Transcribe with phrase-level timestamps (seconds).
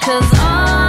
[0.00, 0.79] Cause all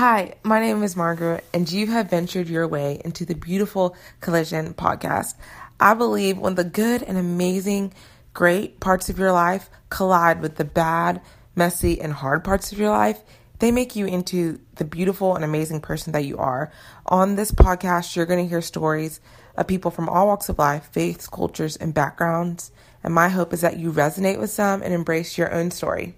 [0.00, 4.72] Hi, my name is Margaret, and you have ventured your way into the Beautiful Collision
[4.72, 5.34] podcast.
[5.78, 7.92] I believe when the good and amazing,
[8.32, 11.20] great parts of your life collide with the bad,
[11.54, 13.20] messy, and hard parts of your life,
[13.58, 16.72] they make you into the beautiful and amazing person that you are.
[17.04, 19.20] On this podcast, you're going to hear stories
[19.54, 22.72] of people from all walks of life, faiths, cultures, and backgrounds.
[23.04, 26.14] And my hope is that you resonate with some and embrace your own story.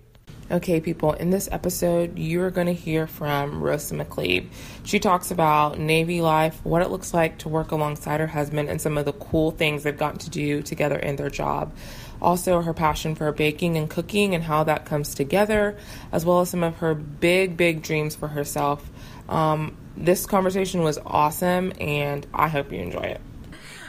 [0.53, 4.49] Okay, people, in this episode, you're going to hear from Rosa McLeave.
[4.85, 8.79] She talks about Navy life, what it looks like to work alongside her husband, and
[8.79, 11.73] some of the cool things they've gotten to do together in their job.
[12.21, 15.75] Also, her passion for baking and cooking and how that comes together,
[16.13, 18.91] as well as some of her big, big dreams for herself.
[19.31, 23.23] Um, this conversation was awesome, and I hope you enjoy it.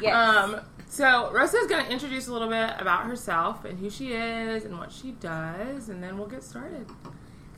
[0.01, 0.15] Yes.
[0.15, 0.61] Um,
[0.93, 4.77] so Rosa's going to introduce a little bit about herself and who she is and
[4.77, 6.85] what she does, and then we'll get started.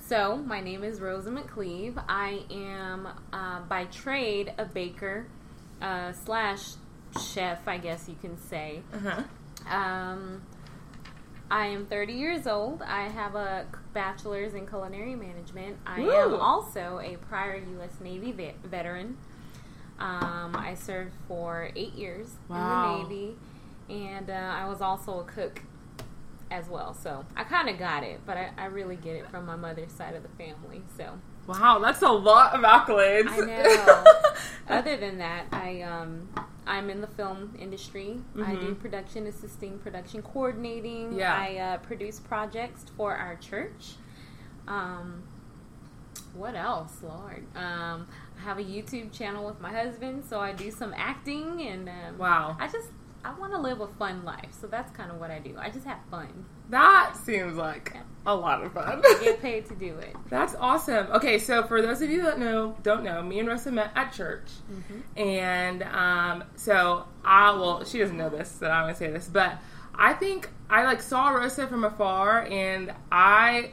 [0.08, 2.02] so, my name is Rosa McCleve.
[2.08, 5.28] I am uh, by trade a baker
[5.82, 6.76] uh, slash
[7.22, 8.82] chef, I guess you can say.
[8.94, 9.76] Uh-huh.
[9.76, 10.42] Um,
[11.52, 12.82] I am 30 years old.
[12.82, 15.78] I have a bachelor's in culinary management.
[15.86, 16.12] I Woo!
[16.12, 18.00] am also a prior U.S.
[18.02, 19.18] Navy vet- veteran.
[20.00, 22.98] Um, I served for eight years Wow.
[22.98, 23.36] in the Navy,
[23.90, 25.62] and uh, I was also a cook
[26.52, 26.94] as well.
[26.94, 29.92] So I kind of got it, but I, I really get it from my mother's
[29.92, 30.82] side of the family.
[30.98, 33.30] So Wow, that's a lot of accolades.
[33.30, 34.04] I know.
[34.76, 36.28] Other than that, I um
[36.68, 38.20] I'm in the film industry.
[38.44, 41.10] I do production assisting, production coordinating.
[41.12, 41.20] Mm-hmm.
[41.20, 41.36] Yeah.
[41.36, 43.94] I uh, produce projects for our church.
[44.68, 45.22] Um,
[46.36, 47.46] what else, Lord?
[47.56, 48.08] Um,
[48.38, 52.18] I have a YouTube channel with my husband, so I do some acting and um,
[52.18, 52.58] Wow.
[52.60, 52.90] I just
[53.24, 55.56] I want to live a fun life, so that's kind of what I do.
[55.58, 56.46] I just have fun.
[56.70, 59.02] That seems like a lot of fun.
[59.04, 60.16] I get paid to do it.
[60.30, 61.08] That's awesome.
[61.08, 64.14] Okay, so for those of you that know, don't know, me and Rosa met at
[64.14, 64.50] church,
[65.18, 69.58] and um, so I well, she doesn't know this, so I'm gonna say this, but
[69.96, 73.72] I think I like saw Rosa from afar, and I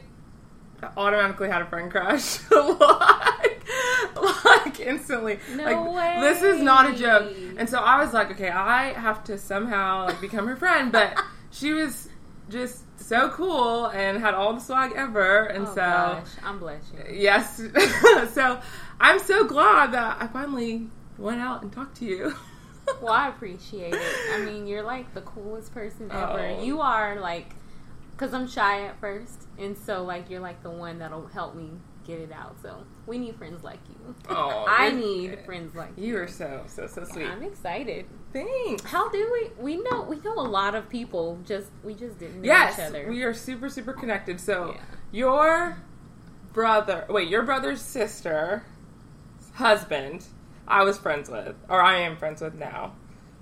[0.97, 3.63] automatically had a friend crush, like,
[4.45, 5.39] like instantly.
[5.55, 9.23] No like this is not a joke, and so I was like, okay, I have
[9.25, 11.19] to somehow like become her friend, but
[11.51, 12.09] she was
[12.49, 15.75] just so cool and had all the swag ever, and Oh so.
[15.75, 16.99] gosh, I'm blushing.
[17.11, 17.57] Yes.
[18.33, 18.59] so
[18.99, 22.35] I'm so glad that I finally went out and talked to you.
[23.01, 24.15] Well, I appreciate it.
[24.33, 26.39] I mean, you're like the coolest person ever.
[26.39, 26.63] Oh.
[26.63, 27.53] You are like,
[28.11, 31.69] because I'm shy at first, and so like you're like the one that'll help me
[32.05, 32.55] get it out.
[32.61, 34.15] So we need friends like you.
[34.29, 36.07] Oh, I need friends like you.
[36.07, 37.25] you are so so so sweet.
[37.27, 38.05] I'm excited.
[38.33, 38.83] Thanks.
[38.83, 39.63] How do we?
[39.63, 41.39] We know we know a lot of people.
[41.45, 43.05] Just we just didn't know Yes, each other.
[43.09, 44.39] we are super super connected.
[44.39, 44.81] So Yeah.
[45.11, 45.77] your
[46.51, 48.63] brother, wait, your brother's sister,
[49.53, 50.25] husband,
[50.67, 52.95] I was friends with, or I am friends with now.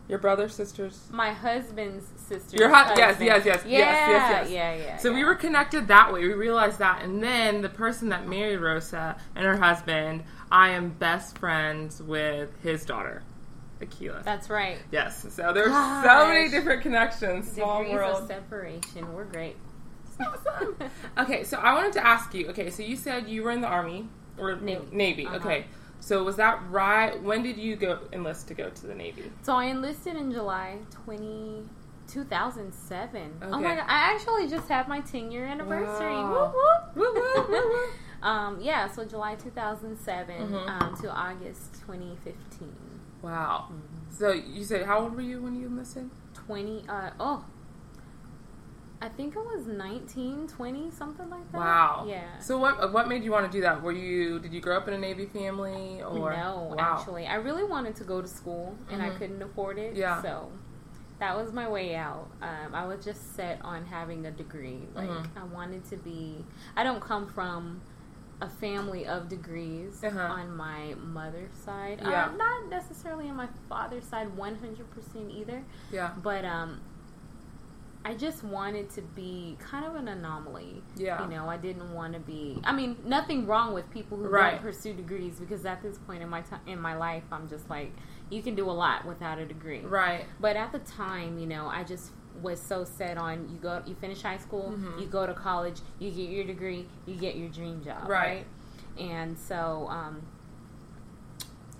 [0.07, 1.07] Your brother's sister's.
[1.11, 2.57] My husband's sister.
[2.57, 4.49] Your hu- yes, yes, yes, yeah, yes, yes, yes.
[4.51, 4.97] yeah, yeah.
[4.97, 6.21] So we were connected that way.
[6.21, 10.89] We realized that, and then the person that married Rosa and her husband, I am
[10.89, 13.23] best friends with his daughter,
[13.79, 14.23] Akila.
[14.23, 14.79] That's right.
[14.91, 15.25] yes.
[15.29, 17.49] So there's so many different connections.
[17.51, 19.13] Small Degrees of separation.
[19.13, 19.55] We're great.
[20.19, 20.75] Awesome.
[21.17, 22.49] okay, so I wanted to ask you.
[22.49, 24.07] Okay, so you said you were in the army
[24.37, 24.85] or Navy.
[24.91, 25.25] Navy.
[25.25, 25.37] Uh-huh.
[25.37, 25.65] Okay,
[26.01, 27.21] so was that right?
[27.23, 29.31] When did you go enlist to go to the Navy?
[29.43, 31.63] So I enlisted in July 20,
[32.07, 33.31] 2007.
[33.41, 33.85] Oh my god!
[33.87, 36.13] I actually just had my 10 year anniversary.
[36.13, 36.53] Wow.
[36.95, 37.89] Woo, woo, woo, woo.
[38.27, 40.67] um, yeah, so July 2007 Mhm.
[40.67, 42.73] um, to August 2015.
[43.21, 43.67] Wow.
[43.67, 44.11] Mm-hmm.
[44.11, 46.09] So you said how old were you when you enlisted?
[46.33, 46.85] 20.
[46.89, 47.45] Uh, oh,
[49.03, 51.57] I think it was 19, 20, something like that.
[51.57, 52.05] Wow.
[52.07, 52.37] Yeah.
[52.39, 53.81] So what what made you want to do that?
[53.81, 56.97] Were you did you grow up in a Navy family or no, wow.
[56.99, 59.17] actually, I really wanted to go to school and I Mhm.
[59.17, 59.95] couldn't afford it.
[59.95, 60.21] Yeah.
[60.21, 60.51] So
[61.19, 62.27] that was my way out.
[62.43, 64.87] Um, I was just set on having a degree.
[64.93, 65.25] Like Mhm.
[65.35, 66.45] I wanted to be.
[66.75, 67.81] I don't come from
[68.39, 70.19] a family of degrees Uh-huh.
[70.19, 71.99] on my mother's side.
[72.03, 72.25] Yeah.
[72.25, 75.63] Uh, not necessarily on my father's side, one hundred percent either.
[75.91, 76.11] Yeah.
[76.21, 76.81] But um,
[78.03, 80.81] I just wanted to be kind of an anomaly.
[80.95, 81.21] Yeah.
[81.23, 82.59] You know, I didn't want to be.
[82.63, 84.51] I mean, nothing wrong with people who Right.
[84.53, 87.69] don't pursue degrees because at this point in my time in my life, I'm just
[87.69, 87.91] like,
[88.31, 89.81] you can do a lot without a degree.
[89.81, 90.25] Right.
[90.39, 92.11] But at the time, you know, I just
[92.41, 94.99] was so set on you go, you finish high school, Mhm.
[95.01, 98.45] you go to college, you get your degree, you get your dream job, Right.
[98.97, 99.07] right?
[99.09, 100.21] And so, um,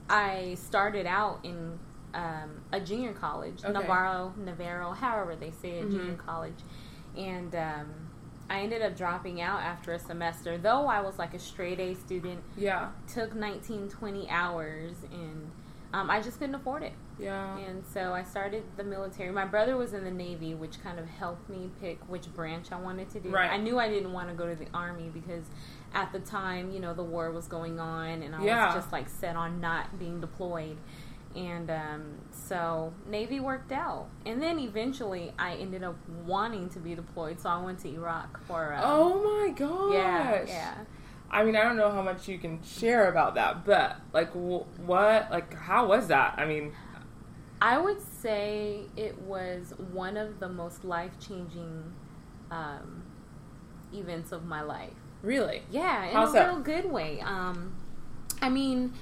[0.09, 1.79] I started out in
[2.13, 3.71] um, a junior college, Okay.
[3.73, 5.91] Navarro, Navarro, however they say it, Mhm.
[5.91, 6.59] junior college,
[7.17, 7.87] and um,
[8.49, 10.57] I ended up dropping out after a semester.
[10.57, 12.89] Though I was like a straight A student, Yeah.
[13.07, 15.51] took 19, 20 hours, and
[15.93, 16.93] um, I just couldn't afford it.
[17.19, 17.57] Yeah.
[17.57, 19.29] And so I started the military.
[19.31, 22.79] My brother was in the Navy, which kind of helped me pick which branch I
[22.79, 23.29] wanted to do.
[23.29, 23.51] Right.
[23.51, 25.43] I knew I didn't want to go to the Army because
[25.93, 28.67] at the time, you know, the war was going on and I Yeah.
[28.67, 30.77] was just like set on not being deployed.
[31.35, 34.07] And um, so Navy worked out.
[34.25, 35.95] And then eventually I ended up
[36.25, 37.39] wanting to be deployed.
[37.39, 38.73] So I went to Iraq for.
[38.73, 39.93] Um, Oh my gosh.
[39.93, 40.73] yeah, yeah.
[41.29, 44.67] I mean, I don't know how much you can share about that, but like, wh-
[44.85, 46.35] what, like, how was that?
[46.37, 46.73] I mean,
[47.61, 51.93] I would say it was one of the most life changing
[52.49, 53.03] um,
[53.93, 54.91] events of my life.
[55.21, 55.61] really?
[55.71, 57.21] Yeah, in How a real good way.
[57.21, 57.75] Um,
[58.41, 58.93] I mean,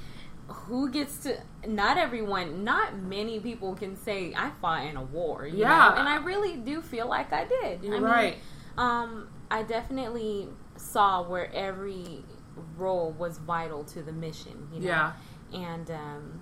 [0.49, 1.37] who gets to?
[1.67, 5.45] Not everyone, not many people can say I fought in a war.
[5.47, 5.69] You Yeah.
[5.89, 5.95] know?
[5.99, 7.83] and I really do feel like I did.
[7.83, 8.37] You're I mean, right.
[8.77, 12.23] Um, I definitely saw where every
[12.77, 14.67] role was vital to the mission.
[14.73, 14.87] You know?
[14.87, 15.11] Yeah.
[15.53, 16.39] and um,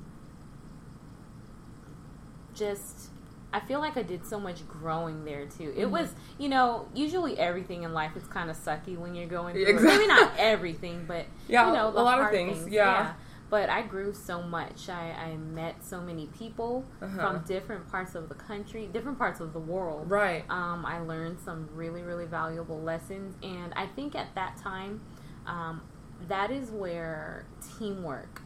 [2.54, 3.10] just
[3.54, 5.74] I feel like I did so much growing there too.
[5.76, 5.92] It Mhm.
[5.92, 9.64] was, you know, usually everything in life is kind of sucky when you're going through.
[9.64, 9.70] it.
[9.70, 9.98] Exactly.
[10.00, 13.14] Maybe not everything, but Yeah, you know, a lot of hard things, yeah.
[13.50, 14.90] But I grew so much.
[14.90, 17.16] I, I met so many people Uh-huh.
[17.16, 20.12] from different parts of the country, different parts of the world.
[20.12, 20.44] Right.
[20.50, 25.00] Um, I learned some really, really valuable lessons, and I think at that time,
[25.46, 25.82] um,
[26.28, 27.46] that is where
[27.78, 28.42] teamwork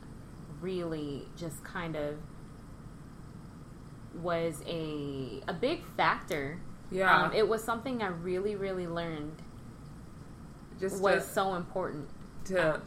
[0.62, 2.18] really just kind of
[4.21, 6.59] was a a big factor.
[6.92, 7.24] Yeah.
[7.24, 9.42] Um, it was something I really, really learned
[10.80, 12.09] Just was to, so important.
[12.45, 12.81] to,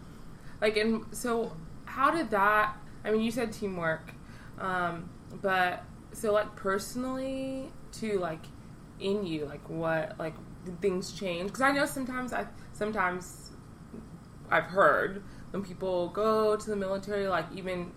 [0.61, 1.57] like, and so
[1.95, 2.77] how did that?
[3.05, 4.11] I mean, you said teamwork,
[4.59, 5.09] um,
[5.41, 7.71] but so like personally,
[8.01, 8.45] to like
[8.99, 11.47] in you, like what, like did things change?
[11.47, 13.51] Because I know sometimes I sometimes
[14.51, 17.93] I've heard when people go to the military, like even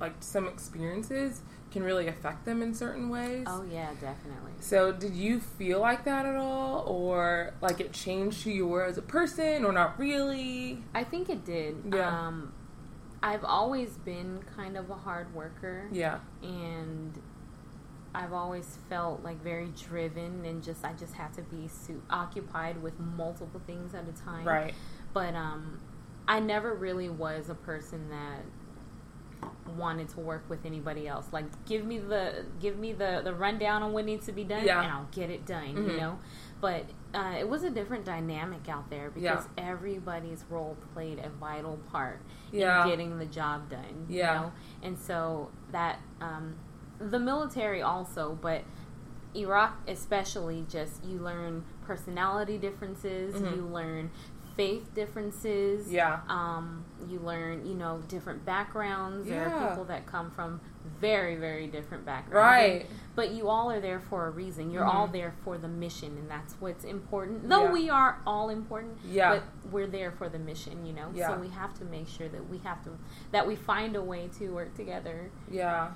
[0.00, 3.44] like some experiences can really affect them in certain ways.
[3.46, 4.52] Oh yeah, definitely.
[4.60, 8.84] So, did you feel like that at all, or like it changed who you were
[8.84, 10.82] as a person, or not really?
[10.94, 11.76] I think it did.
[11.92, 12.26] Yeah.
[12.26, 12.54] Um,
[13.24, 15.88] I've always been kind of a hard worker.
[15.90, 17.18] Yeah, and
[18.14, 22.82] I've always felt like very driven and just I just had to be su- occupied
[22.82, 24.44] with multiple things at a time.
[24.46, 24.74] right.
[25.14, 25.80] But um,
[26.28, 28.42] I never really was a person that
[29.76, 31.26] wanted to work with anybody else.
[31.32, 34.64] Like give me the give me the the rundown on what needs to be done
[34.64, 34.82] Yeah.
[34.82, 35.90] and I'll get it done, Mhm.
[35.92, 36.18] you know.
[36.60, 39.64] But uh, it was a different dynamic out there because Yeah.
[39.68, 42.20] everybody's role played a vital part
[42.52, 42.82] Yeah.
[42.84, 44.06] in getting the job done.
[44.08, 44.34] Yeah.
[44.34, 44.52] You know?
[44.82, 46.54] And so that um,
[46.98, 48.62] the military also, but
[49.36, 53.56] Iraq especially, just you learn personality differences, Mhm.
[53.56, 54.10] you learn
[54.56, 55.90] faith differences.
[55.92, 56.20] Yeah.
[56.28, 59.28] Um, you learn, you know, different backgrounds.
[59.28, 59.64] There Yeah.
[59.64, 60.60] are people that come from
[61.00, 62.34] very, very different backgrounds.
[62.34, 62.80] Right.
[62.82, 64.70] And- but you all are there for a reason.
[64.70, 64.94] You're Mhm.
[64.94, 67.48] all there for the mission, and that's what's important.
[67.48, 67.72] Though Yeah.
[67.72, 69.34] we are all important, Yeah.
[69.34, 71.10] but we're there for the mission, you know.
[71.14, 71.28] Yeah.
[71.28, 72.90] So we have to make sure that we have to
[73.32, 75.92] that we find a way to work together, Yeah.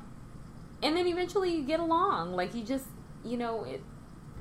[0.82, 2.34] and then eventually you get along.
[2.34, 2.88] Like you just,
[3.24, 3.82] you know, it.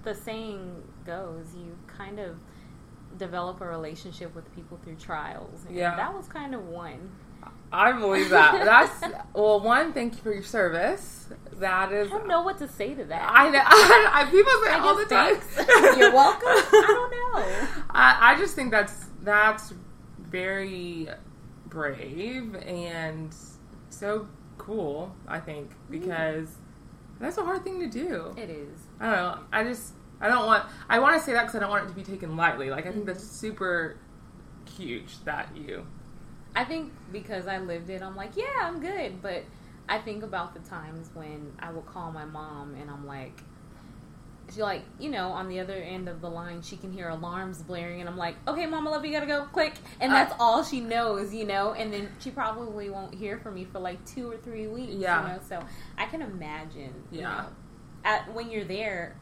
[0.03, 2.39] The saying goes, you kind of
[3.17, 5.65] develop a relationship with people through trials.
[5.67, 5.95] And Yeah.
[5.95, 7.11] that was kind of one.
[7.71, 8.63] I believe that.
[9.01, 9.59] That's well.
[9.59, 11.27] One, thank you for your service.
[11.53, 12.07] That is.
[12.07, 13.29] I don't know what to say to that.
[13.33, 13.61] I know.
[13.65, 15.99] I, people say I all the guess time.
[15.99, 16.47] You're welcome.
[16.47, 17.83] I don't know.
[17.89, 19.73] I, I just think that's that's
[20.19, 21.09] very
[21.65, 23.35] brave and
[23.89, 25.13] so cool.
[25.27, 25.99] I think mm-hmm.
[25.99, 26.55] because
[27.19, 28.33] that's a hard thing to do.
[28.37, 28.79] It is.
[28.99, 29.39] I don't know.
[29.51, 30.65] I just I don't want.
[30.89, 32.69] I want to say that because I don't want it to be taken lightly.
[32.69, 33.35] Like I think that's mm-hmm.
[33.35, 33.97] super
[34.77, 35.85] huge that you.
[36.55, 39.21] I think because I lived it, I'm like, yeah, I'm good.
[39.21, 39.43] But
[39.87, 43.41] I think about the times when I would call my mom and I'm like,
[44.53, 47.61] she like, you know, on the other end of the line, she can hear alarms
[47.61, 50.33] blaring, and I'm like, okay, mom, I love you, gotta go, quick, and uh, that's
[50.39, 51.73] all she knows, you know.
[51.73, 55.21] And then she probably won't hear from me for like two or three weeks, Yeah.
[55.21, 55.39] you know.
[55.47, 55.63] So
[55.97, 57.29] I can imagine, you Yeah.
[57.29, 57.45] know,
[58.05, 59.15] at when you're there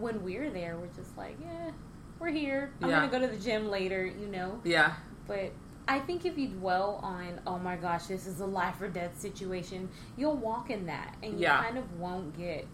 [0.00, 1.70] when we're there, we're just like, yeah,
[2.18, 2.70] we're here.
[2.82, 3.00] I'm Yeah.
[3.06, 4.60] gonna go to the gym later, you know.
[4.64, 4.94] Yeah.
[5.26, 5.52] But
[5.88, 9.18] I think if you dwell on, oh my gosh, this is a life or death
[9.20, 11.62] situation, you'll walk in that, and you Yeah.
[11.62, 12.66] kind of won't get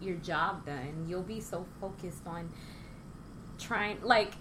[0.00, 1.06] your job done.
[1.08, 2.50] You'll be so focused on
[3.58, 4.32] trying, like.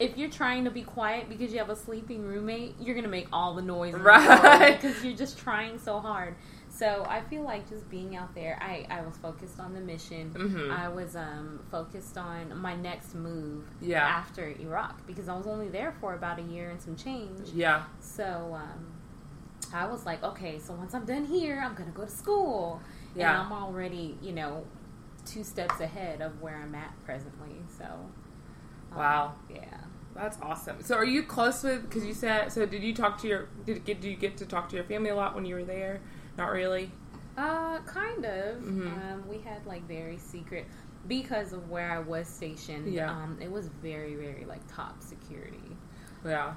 [0.00, 3.28] If you're trying to be quiet because you have a sleeping roommate, you're gonna make
[3.32, 4.80] all the noise in the Right.
[4.80, 6.34] because you're just trying so hard.
[6.76, 10.30] So I feel like just being out there, I, I was focused on the mission.
[10.34, 10.70] Mhm.
[10.76, 14.02] I was um, focused on my next move Yeah.
[14.04, 17.50] after Iraq because I was only there for about a year and some change.
[17.50, 17.84] Yeah.
[18.00, 18.92] So um,
[19.72, 22.80] I was like, okay, so once I'm done here, I'm gonna go to school.
[23.14, 23.30] Yeah.
[23.40, 24.66] And I'm already, you know,
[25.24, 27.56] two steps ahead of where I'm at presently.
[27.78, 27.84] So.
[27.84, 29.34] um, Wow.
[29.48, 29.62] Yeah.
[30.16, 30.80] That's awesome.
[30.82, 31.82] So, are you close with?
[31.82, 32.52] Because you said.
[32.52, 33.48] So, did you talk to your?
[33.66, 34.00] Did get?
[34.00, 36.00] Did you get to talk to your family a lot when you were there?
[36.36, 36.90] Not really.
[37.36, 38.62] Uh, kind of.
[38.62, 39.12] Mhm.
[39.12, 40.66] Um, we had like very secret
[41.08, 42.92] because of where I was stationed.
[42.92, 43.10] Yeah.
[43.10, 45.76] Um, it was very, very like top security.
[46.24, 46.54] Yeah.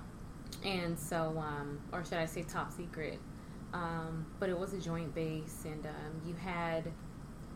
[0.64, 3.20] and so um or should i say top secret
[3.74, 6.86] um but it was a joint base and um you had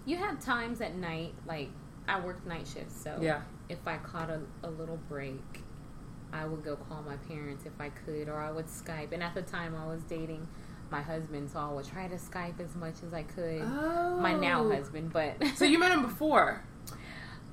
[0.06, 1.70] you had times at night like
[2.10, 3.42] i worked night shifts so Yeah.
[3.70, 5.64] if i caught a, a little break
[6.34, 9.34] i would go call my parents if i could or i would skype and at
[9.34, 10.46] the time i was dating
[10.92, 14.18] my husband so i would try to skype as much as i could Oh.
[14.20, 16.64] my now husband but So you met him before.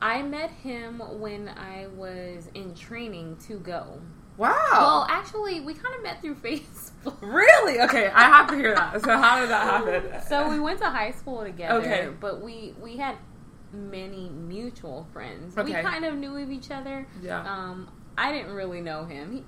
[0.03, 4.01] i met him when i was in training to go
[4.37, 4.55] Wow.
[4.73, 7.81] well actually we kind of met through facebook really?
[7.81, 9.01] Okay, I have to hear that.
[9.03, 10.21] So how did that happen?
[10.29, 11.81] So we went to high school together.
[11.81, 12.09] Okay.
[12.21, 13.17] But we we had
[13.73, 15.57] many mutual friends.
[15.57, 17.07] We kind of knew of each other.
[17.23, 17.41] Yeah.
[17.41, 19.33] Um, I didn't really know him.
[19.33, 19.45] He,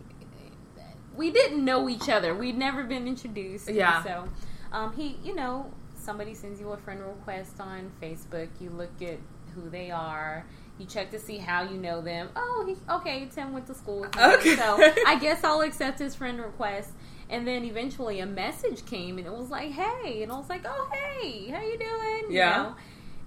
[1.21, 2.35] we didn't know each other.
[2.35, 3.69] We'd never been introduced.
[3.69, 4.03] Yeah.
[4.03, 4.25] So,
[4.73, 8.49] um, he, you know, somebody sends you a friend request on Facebook.
[8.59, 9.19] You look at
[9.55, 10.47] who they are.
[10.79, 12.31] You check to see how you know them.
[12.37, 14.23] Oh, he, okay, Tim went to school with me.
[14.23, 14.57] Okay.
[14.57, 16.91] So I guess I'll accept his friend request.
[17.29, 20.23] And then eventually a message came and it was like, hey.
[20.23, 22.33] And I was like, oh, hey, how you doing?
[22.33, 22.57] You Yeah.
[22.57, 22.75] know?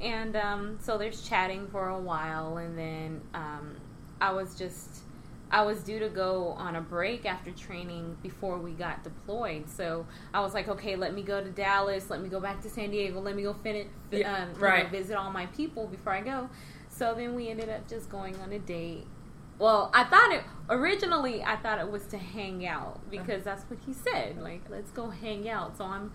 [0.02, 2.58] And um, so there's chatting for a while.
[2.58, 3.76] And then um,
[4.20, 4.93] I was just,
[5.54, 9.70] I was due to go on a break after training before we got deployed.
[9.70, 12.10] So I was like, okay, let me go to Dallas.
[12.10, 13.22] Let me go back to San Diego.
[13.22, 14.90] Let me go finish, Yeah, um, right.
[14.90, 16.50] visit all my people before I go.
[16.90, 19.06] So then we ended up just going on a date.
[19.60, 21.44] Well, I thought it originally.
[21.44, 24.42] I thought it was to hang out because that's what he said.
[24.42, 25.78] Like, let's go hang out.
[25.78, 26.12] So I'm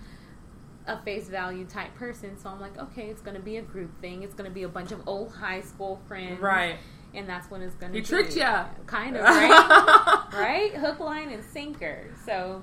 [0.88, 2.36] a face value type person.
[2.36, 4.24] So I'm like, okay, it's going to be a group thing.
[4.24, 6.76] It's going to be a bunch of old high school friends, Right.
[7.14, 7.98] And that's when it's going to.
[7.98, 8.66] He tricked ya.
[8.86, 10.74] kind of right, right?
[10.74, 12.14] Hook, line, and sinker.
[12.26, 12.62] So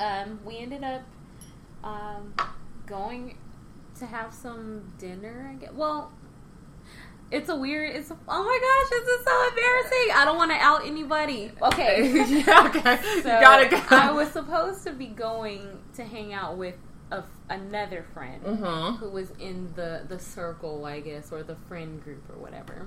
[0.00, 1.02] um, we ended up
[1.82, 2.34] um,
[2.86, 3.36] going
[3.98, 5.50] to have some dinner.
[5.52, 5.72] I guess.
[5.72, 6.12] Well,
[7.32, 7.94] it's a weird.
[7.96, 10.14] It's a, oh my gosh, this is so embarrassing.
[10.14, 11.50] I don't want to out anybody.
[11.60, 12.12] Okay,
[12.46, 12.66] yeah.
[12.68, 13.20] Okay.
[13.22, 13.82] so gotta go.
[13.90, 16.76] I was supposed to be going to hang out with
[17.10, 18.96] a, another friend Mm-hmm.
[18.98, 22.86] who was in the the circle, I guess, or the friend group or whatever.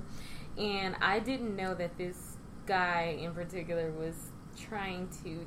[0.60, 2.36] And I didn't know that this
[2.66, 4.14] guy in particular was
[4.56, 5.46] trying to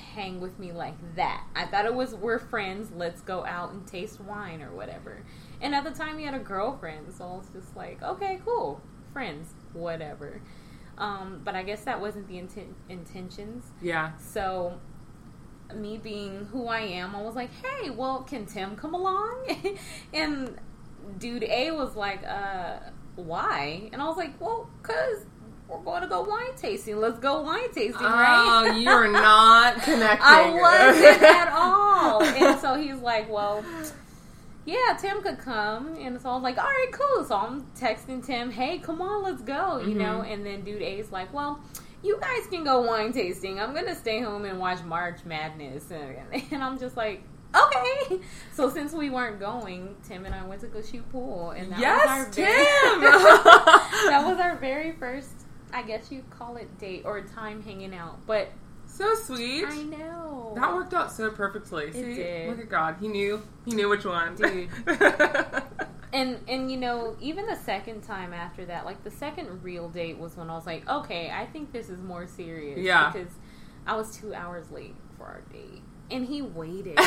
[0.00, 1.44] hang with me like that.
[1.54, 5.22] I thought it was we're friends, let's go out and taste wine or whatever.
[5.60, 8.80] And at the time he had a girlfriend, so I was just like, okay, cool,
[9.12, 10.40] friends, whatever.
[10.98, 13.64] Um, but I guess that wasn't the inten- intentions.
[13.82, 14.12] Yeah.
[14.18, 14.80] So,
[15.74, 19.46] me being who I am, I was like, "Hey, well, can Tim come along?"
[20.14, 20.58] and
[21.18, 22.78] dude A was like, "Uh,
[23.16, 25.24] why?" And I was like, "Well, cause
[25.68, 26.98] we're going to go wine tasting.
[27.00, 30.20] Let's go wine tasting, right?" Oh, you're not connecting.
[30.22, 32.22] I wasn't at all.
[32.22, 33.64] And so he's like, "Well."
[34.64, 38.24] Yeah, Tim could come, and so I was like, "All right, cool." So I'm texting
[38.26, 39.98] Tim, "Hey, come on, let's go," you Mhm.
[39.98, 40.22] know.
[40.22, 41.60] And then dude A's like, "Well,
[42.02, 43.60] you guys can go wine tasting.
[43.60, 45.88] I'm gonna stay home and watch March Madness.
[45.92, 46.16] And,
[46.50, 47.22] and I'm just like,
[47.56, 48.20] okay.
[48.52, 51.78] So since we weren't going, Tim and I went to go shoot pool, and that
[51.78, 53.00] was our Yes, very, Tim.
[53.00, 55.32] that was our very first,
[55.72, 58.24] I guess you'd call it date or time hanging out.
[58.26, 58.48] But
[58.86, 59.66] so sweet.
[59.66, 61.92] I know That worked out so perfectly.
[61.92, 62.48] See, did.
[62.48, 62.96] look at God.
[63.00, 63.42] He knew.
[63.64, 64.36] He knew which one.
[64.36, 64.68] Dude.
[66.12, 70.16] And and you know, even the second time after that, like the second real date
[70.16, 72.78] was when I was like, okay, I think this is more serious.
[72.78, 73.10] Yeah.
[73.12, 73.32] Because
[73.86, 76.98] I was two hours late for our date, and he waited.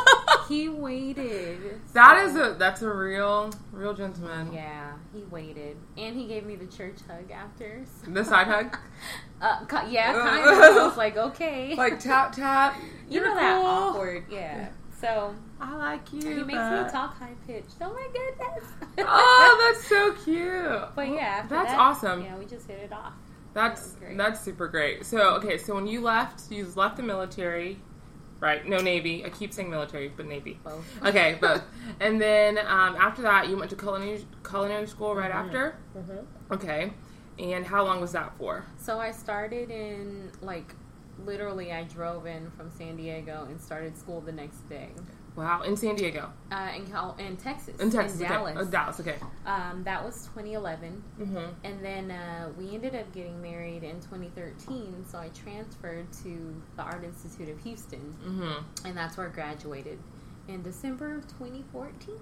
[0.48, 1.80] he waited.
[1.92, 4.52] that So- is a that's a real real gentleman.
[4.52, 7.82] Yeah, he waited, and he gave me the church hug after.
[8.04, 8.76] so- The side hug,
[9.40, 10.58] Uh, yeah, kind of.
[10.58, 12.76] I was like, okay, like tap tap.
[13.08, 14.68] you know that awkward, yeah.
[15.00, 16.20] So I like you.
[16.20, 17.76] he makes me talk high pitched.
[17.80, 18.68] Oh my goodness!
[18.98, 20.88] Oh, that's so cute.
[20.96, 22.22] But yeah, after that's that, awesome.
[22.22, 23.12] Yeah, we just hit it off.
[23.54, 25.06] That's that's super great.
[25.06, 27.78] So okay, so when you left, you left the military,
[28.40, 28.66] right?
[28.66, 29.24] No Navy.
[29.24, 30.58] I keep saying military, but Navy.
[30.64, 30.84] Both.
[31.04, 31.62] Okay, both.
[32.00, 35.46] and then um, after that, you went to culinary culinary school right Mm-hmm.
[35.46, 35.74] after.
[36.50, 36.92] Okay,
[37.38, 38.64] and how long was that for?
[38.78, 40.74] So I started in like
[41.24, 44.90] literally I drove in from San Diego and started school the next day.
[45.38, 48.34] Wow, in San Diego, Uh, in Cal- in Texas, in Texas, in okay.
[48.34, 48.56] Dallas.
[48.58, 48.98] Oh, Dallas.
[49.00, 49.16] Okay.
[49.46, 51.36] Um, that was 2011, Mm-hmm.
[51.62, 55.04] and then uh, we ended up getting married in 2013.
[55.08, 58.86] So I transferred to the Art Institute of Houston, Mm-hmm.
[58.86, 59.98] and that's where I graduated
[60.48, 62.16] in December of 2014.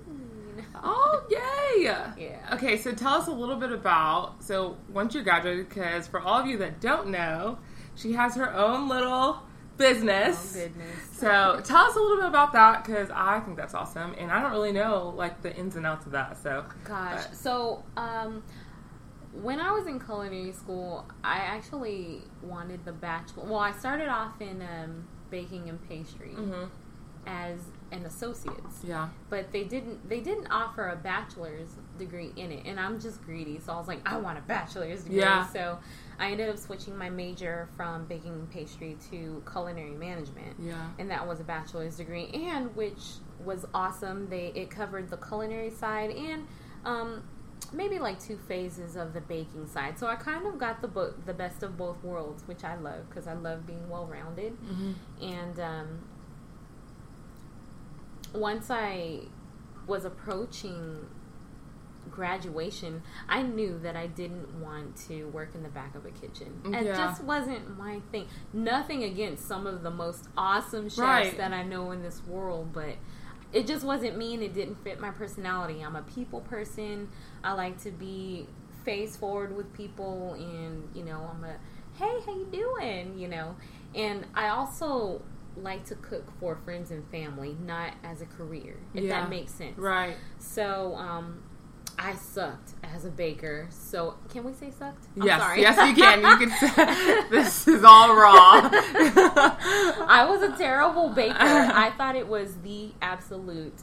[0.82, 1.84] Oh, yay!
[1.84, 2.54] Yeah.
[2.54, 6.40] Okay, so tell us a little bit about so once you graduated, because for all
[6.40, 7.58] of you that don't know,
[7.94, 9.40] she has her own little
[9.76, 10.56] business.
[10.56, 10.68] Oh.
[11.12, 14.40] So tell us a little bit about that because I think that's awesome, and I
[14.42, 16.36] don't really know like the ins and outs of that.
[16.42, 17.26] So Gosh.
[17.26, 18.42] But- So, um,
[19.32, 23.44] when I was in culinary school, I actually wanted the bachelor.
[23.44, 26.70] Well, I started off in um, baking and pastry Mhm.
[27.26, 27.58] as
[27.92, 30.08] an associate's, yeah, but they didn't.
[30.08, 31.68] They didn't offer a bachelor's
[31.98, 35.02] degree in it, and I'm just greedy, so I was like, I want a bachelor's
[35.04, 35.20] degree.
[35.20, 35.46] Yeah.
[35.48, 35.78] So,
[36.18, 40.56] I ended up switching my major from baking and pastry to culinary management.
[40.58, 43.02] Yeah, and that was a bachelor's degree and which
[43.44, 44.28] was awesome.
[44.28, 46.46] They it covered the culinary side and
[46.84, 47.22] um,
[47.72, 49.98] maybe like two phases of the baking side.
[49.98, 53.08] So i kind of got the book the best of both worlds which i love
[53.08, 56.04] because i love being well rounded hmm and um,
[58.34, 59.20] once i
[59.86, 61.06] was approaching
[62.10, 66.60] graduation i knew that i didn't want to work in the back of a kitchen
[66.66, 66.96] it Yeah.
[66.96, 71.36] just wasn't my thing nothing against some of the most awesome chefs Right.
[71.36, 72.94] that i know in this world but
[73.52, 77.08] it just wasn't me and it didn't fit my personality i'm a people person
[77.44, 78.46] i like to be
[78.84, 81.56] face forward with people and you know i'm a
[81.98, 83.56] hey how you doing you know
[83.94, 85.22] and i also
[85.56, 89.20] like to cook for friends and family not as a career if Yeah.
[89.22, 90.14] that makes sense right.
[90.38, 91.42] so um
[91.98, 93.68] I sucked as a baker.
[93.70, 95.06] So can we say sucked?
[95.16, 95.60] I'm yes, sorry.
[95.62, 96.20] yes, you can.
[96.20, 98.68] You can say this is all raw.
[100.08, 101.36] I was a terrible baker.
[101.38, 103.74] I thought it was the absolute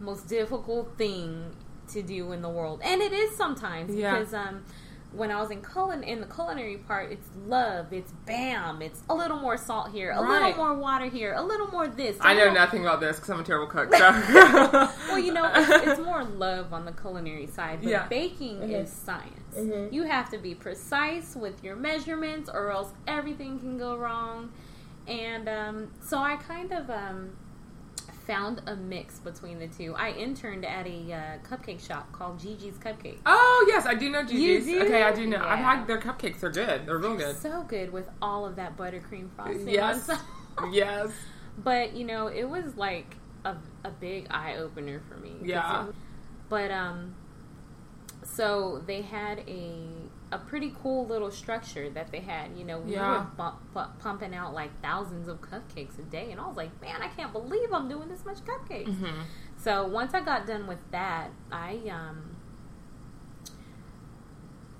[0.00, 1.54] most difficult thing
[1.92, 4.18] to do in the world, and it is sometimes Yeah.
[4.18, 4.64] because um,
[5.12, 9.14] when I was in culin in the culinary part, it's love, it's bam, it's a
[9.14, 10.46] little more salt here, a Right.
[10.48, 12.16] little more water here, a little more this.
[12.20, 13.94] I know nothing about this because I'm a terrible cook.
[13.94, 14.10] So.
[15.08, 18.06] Well, you know, it's, it's more love on the culinary side, but Yeah.
[18.08, 18.82] baking Mhm.
[18.84, 19.56] is science.
[19.56, 19.92] Mhm.
[19.92, 24.50] You have to be precise with your measurements, or else everything can go wrong.
[25.06, 27.30] And um, so I kind of um,
[28.26, 29.94] found a mix between the two.
[29.96, 33.18] I interned at a uh, cupcake shop called Gigi's Cupcake.
[33.26, 34.66] oh yes, I do know Gigi's.
[34.66, 34.82] do?
[34.82, 35.42] Okay, I do know.
[35.44, 36.40] I've had their cupcakes.
[36.40, 36.86] They're good.
[36.86, 37.36] They're real good.
[37.36, 39.68] So good with all of that buttercream frosting.
[39.68, 40.10] Yes.
[40.70, 41.10] Yes.
[41.64, 45.32] But you know, it was like a, a big eye opener for me.
[45.42, 45.88] Yeah.
[45.88, 45.94] it-
[46.50, 47.14] but um,
[48.22, 49.72] so they had a
[50.32, 52.56] a pretty cool little structure that they had.
[52.56, 53.10] You know, we Yeah.
[53.10, 56.70] were bump, pu- pumping out like thousands of cupcakes a day, and I was like,
[56.80, 58.94] man, I can't believe I'm doing this much cupcakes.
[58.98, 59.20] hmm
[59.58, 62.36] So once I got done with that, I um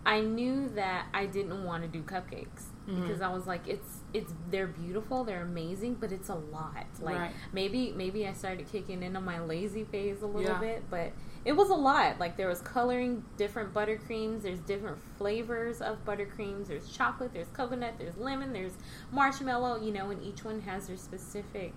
[0.04, 3.02] I knew that I didn't want to do cupcakes Mhm.
[3.02, 6.86] because I was like it's it's they're beautiful, they're amazing, but it's a lot.
[7.00, 7.32] Like Right.
[7.52, 10.58] maybe maybe I started kicking into my lazy phase a little Yeah.
[10.58, 11.12] bit, but
[11.44, 12.18] it was a lot.
[12.20, 17.94] Like there was coloring different buttercreams, there's different flavors of buttercreams, there's chocolate, there's coconut,
[17.98, 18.74] there's lemon, there's
[19.10, 21.72] marshmallow, you know, and each one has their specific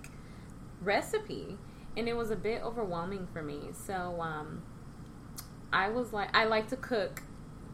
[0.81, 1.57] recipe
[1.97, 4.61] and it was a bit overwhelming for me so um
[5.71, 7.23] i was like i like to cook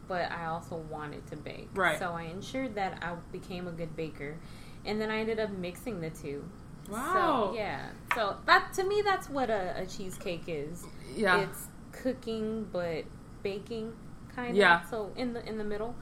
[0.08, 1.98] but i also wanted to bake Right.
[1.98, 4.38] so i ensured that i became a good baker
[4.86, 6.48] and then i ended up mixing the two
[6.90, 7.50] Wow.
[7.52, 11.42] so yeah so that to me that's what a, a cheesecake is Yeah.
[11.42, 11.68] it's
[12.02, 13.04] cooking but
[13.44, 13.94] baking
[14.36, 14.82] kind of Yeah.
[14.90, 15.96] so in the in the middle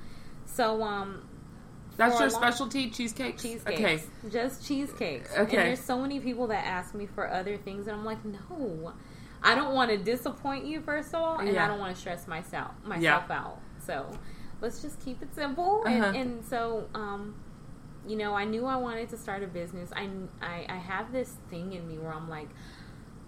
[0.46, 1.28] so um
[1.98, 3.38] That's your long- specialty, cheesecake.
[3.38, 3.74] Cheesecake.
[3.80, 4.04] Okay.
[4.32, 5.32] Just cheesecakes.
[5.34, 5.42] Okay.
[5.58, 8.94] And there's so many people that ask me for other things, and I'm like, no,
[9.44, 11.66] I don't want to disappoint you first of all, and Yeah.
[11.66, 13.38] I don't want to stress myself myself Yeah.
[13.42, 13.60] out.
[13.86, 14.06] So
[14.62, 15.84] let's just keep it simple.
[15.86, 15.94] Uh-huh.
[16.06, 17.36] And, and so, um,
[18.08, 19.92] you know, I knew I wanted to start a business.
[19.94, 20.08] I,
[20.42, 22.50] I I have this thing in me where I'm like.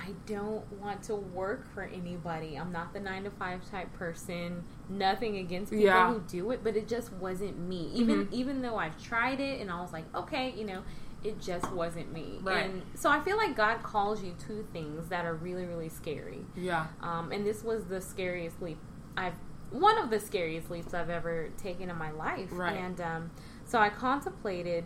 [0.03, 2.55] I don't want to work for anybody.
[2.57, 4.63] I'm not the nine to five type person.
[4.89, 6.11] Nothing against people Yeah.
[6.13, 7.91] who do it, but it just wasn't me.
[7.93, 8.33] Even Mhm.
[8.33, 10.81] even though I've tried it and I was like, okay, you know,
[11.23, 12.39] it just wasn't me.
[12.41, 12.65] Right.
[12.65, 16.45] And so I feel like God calls you to things that are really, really scary.
[16.55, 16.87] Yeah.
[17.01, 18.79] Um, and this was the scariest leap
[19.15, 19.35] I've
[19.69, 22.49] one of the scariest leaps I've ever taken in my life.
[22.51, 22.75] Right.
[22.75, 23.31] And um,
[23.65, 24.83] so I contemplated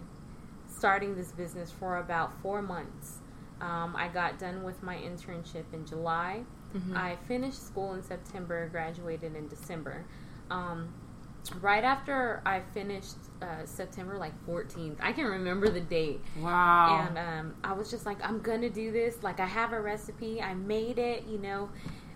[0.67, 3.19] starting this business for about four months.
[3.61, 6.41] Um, I got done with my internship in July.
[6.75, 6.97] Mm-hmm.
[6.97, 10.05] I finished school in September, graduated in December.
[10.51, 10.93] Um,
[11.61, 16.21] right after I finished uh, September like 14th, I can remember the date.
[16.39, 17.07] Wow.
[17.07, 19.23] And um, I was just like, I'm gonna do this.
[19.23, 20.41] Like, I have a recipe.
[20.41, 21.69] I made it, you know.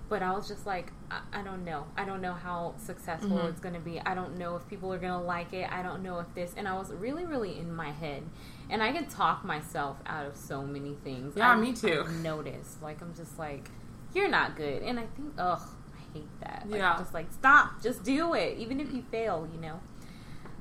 [0.10, 1.86] But I was just like, I, I don't know.
[1.98, 3.50] I don't know how successful Mhm.
[3.50, 4.00] it's gonna be.
[4.00, 5.72] I don't know if people are gonna like it.
[5.72, 6.54] I don't know if this.
[6.56, 8.24] And I was really, really in my head.
[8.70, 11.34] And I can talk myself out of so many things.
[11.36, 12.04] Yeah, I- me too.
[12.06, 12.82] I've noticed.
[12.84, 13.70] Like, I'm just like,
[14.14, 14.82] you're not good.
[14.84, 15.62] And I think, ugh,
[15.96, 16.64] I hate that.
[16.70, 16.98] Like, Yeah.
[16.98, 17.82] Just like, stop.
[17.82, 18.58] Just do it.
[18.58, 19.80] Even if you fail, you know.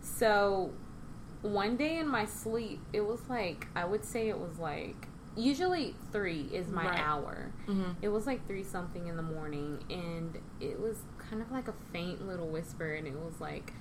[0.00, 0.72] So
[1.42, 5.08] one day in my sleep, it was like I would say it was like
[5.38, 6.98] usually three is my Right.
[7.01, 7.53] hour.
[7.66, 7.94] Mhm.
[8.03, 11.74] It was like three something in the morning, and it was kind of like a
[11.92, 13.72] faint little whisper, and it was like.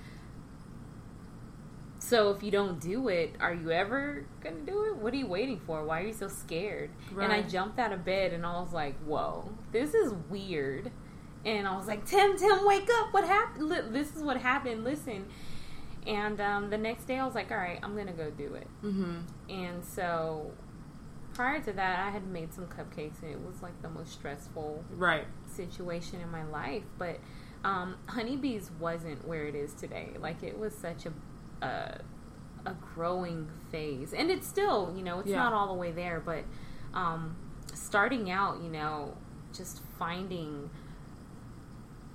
[2.00, 4.96] So if you don't do it, are you ever gonna do it?
[4.96, 5.84] What are you waiting for?
[5.84, 6.90] Why are you so scared?
[7.10, 10.90] And I jumped out of bed and I was like, "Whoa, this is weird."
[11.44, 13.12] And I was like, "Tim, Tim, wake up!
[13.12, 13.70] What happened?
[13.92, 14.84] This is what happened.
[14.84, 15.26] Listen."
[16.06, 18.68] And um, the next day, I was like, "All right, I'm gonna go do it."
[18.82, 19.22] Mhm.
[19.50, 20.52] And so,
[21.38, 24.84] prior to that, I had made some cupcakes, and it was like the most stressful
[24.96, 25.24] Right.
[25.46, 26.82] situation in my life.
[26.98, 27.20] But
[27.62, 30.08] um, Honeybees wasn't where it is today.
[30.18, 31.12] Like it was such a
[31.64, 32.00] a,
[32.66, 35.36] a growing phase, and it's still, you know, it's Yeah.
[35.44, 36.18] not all the way there.
[36.18, 36.42] But
[36.92, 37.36] um,
[37.72, 39.14] starting out, you know,
[39.54, 40.70] just finding.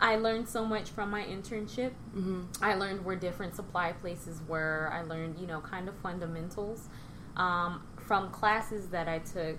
[0.02, 1.92] I learned so much from my internship.
[2.14, 2.48] Mhm.
[2.62, 4.90] I learned where different supply places were.
[4.92, 6.90] I learned, you know, kind of fundamentals.
[7.38, 9.58] Um, from classes that I took,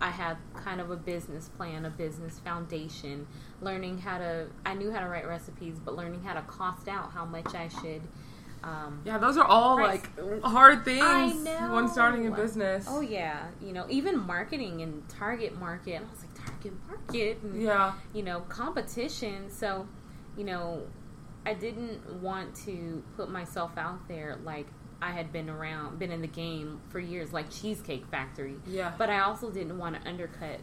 [0.00, 3.26] I had kind of a business plan, a business foundation,
[3.62, 7.12] learning how to, I knew how to write recipes, but learning how to cost out
[7.12, 8.02] how much I should.
[8.62, 10.02] Um, Yeah, those are all Right.
[10.18, 12.86] like hard things when starting a business.
[12.88, 13.46] Oh, yeah.
[13.60, 16.02] You know, even marketing and target market.
[16.02, 17.38] I was like, target market?
[17.42, 17.92] And, Yeah.
[18.12, 19.50] you know, competition.
[19.50, 19.86] So,
[20.36, 20.82] you know,
[21.46, 24.66] I didn't want to put myself out there like
[25.00, 28.56] I had been around, been in the game for years, like Cheesecake Factory.
[28.66, 28.92] Yeah.
[28.96, 30.60] But I also didn't want to undercut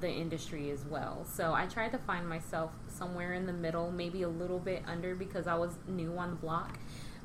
[0.00, 1.24] the industry as well.
[1.24, 5.14] So I tried to find myself somewhere in the middle, maybe a little bit under
[5.14, 6.78] because I was new on the block.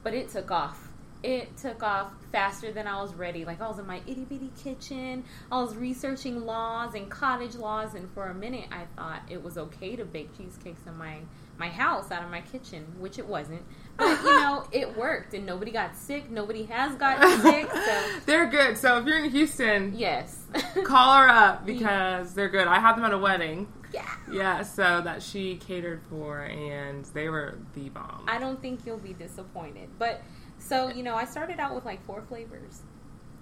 [0.04, 0.88] But it took off.
[1.24, 3.46] It took off faster than I was ready.
[3.46, 5.24] Like I was in my itty bitty kitchen.
[5.52, 9.58] I was researching laws and cottage laws, and for a minute I thought it was
[9.58, 11.18] okay to bake cheesecakes in my
[11.60, 13.62] my house out of my kitchen, which it wasn't.
[14.02, 16.30] But you know, it worked, and nobody got sick.
[16.30, 17.72] Nobody has gotten sick.
[17.72, 18.78] So they're good.
[18.78, 20.46] So if you're in Houston, yes,
[20.84, 22.68] call her up because they're good.
[22.68, 23.68] I had them at a wedding.
[23.94, 24.08] yeah.
[24.32, 28.26] Yeah, so that she catered for, and they were the bomb.
[28.28, 29.90] I don't think you'll be disappointed.
[30.00, 30.22] But
[30.58, 32.82] so you know, I started out with like four flavors,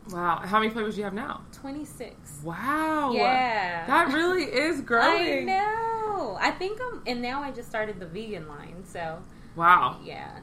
[0.10, 1.42] wow, how many flavors do you have now?
[1.52, 2.40] twenty six.
[2.44, 5.50] Wow, Yeah, that really is growing.
[5.50, 6.38] I know.
[6.42, 8.84] I think I'm, and now I just started the vegan line.
[8.86, 9.22] So
[9.56, 10.40] Wow, yeah,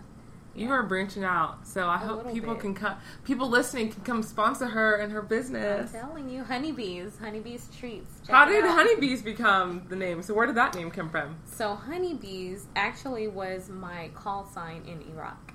[0.57, 1.67] you are branching out.
[1.67, 2.61] So I hope people bit.
[2.61, 2.97] can come.
[3.25, 5.95] People listening can come sponsor her and her business.
[5.95, 8.21] I'm telling you, honeybees, honeybees treats.
[8.27, 8.75] Check How did out.
[8.75, 10.23] honeybees become the name?
[10.23, 11.37] So where did that name come from?
[11.47, 15.53] So honeybees actually was my call sign in Iraq.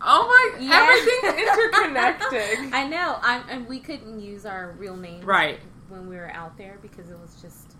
[0.00, 0.60] Oh my!
[0.60, 0.88] Yeah.
[0.88, 2.74] Everything's interconnected.
[2.74, 3.18] I know.
[3.22, 5.58] I'm, and we couldn't use our real name right.
[5.88, 7.73] when we were out there because it was just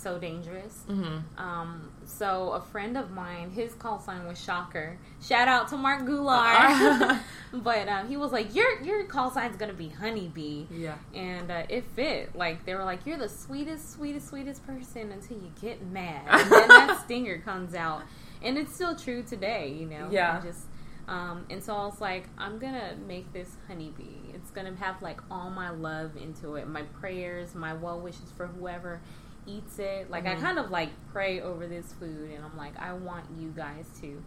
[0.00, 0.82] so dangerous.
[0.86, 4.98] hmm Um, so a friend of mine, his call sign was Shocker.
[5.22, 7.20] Shout out to Mark Goulart.
[7.52, 10.96] but um, he was like, "Your your call sign's gonna be Honeybee," Yeah.
[11.14, 12.34] and uh, it fit.
[12.34, 16.50] Like they were like, "You're the sweetest, sweetest, sweetest person until you get mad, and
[16.50, 18.02] then that stinger comes out."
[18.42, 20.08] And it's still true today, you know.
[20.10, 20.38] Yeah.
[20.38, 20.64] I just
[21.08, 24.32] um, and so I was like, I'm gonna make this honeybee.
[24.32, 28.46] It's gonna have like all my love into it, my prayers, my well wishes for
[28.46, 29.00] whoever
[29.46, 30.10] eats it.
[30.10, 30.40] Like I Mhm.
[30.40, 34.22] kind of like pray over this food, and I'm like, I want you guys to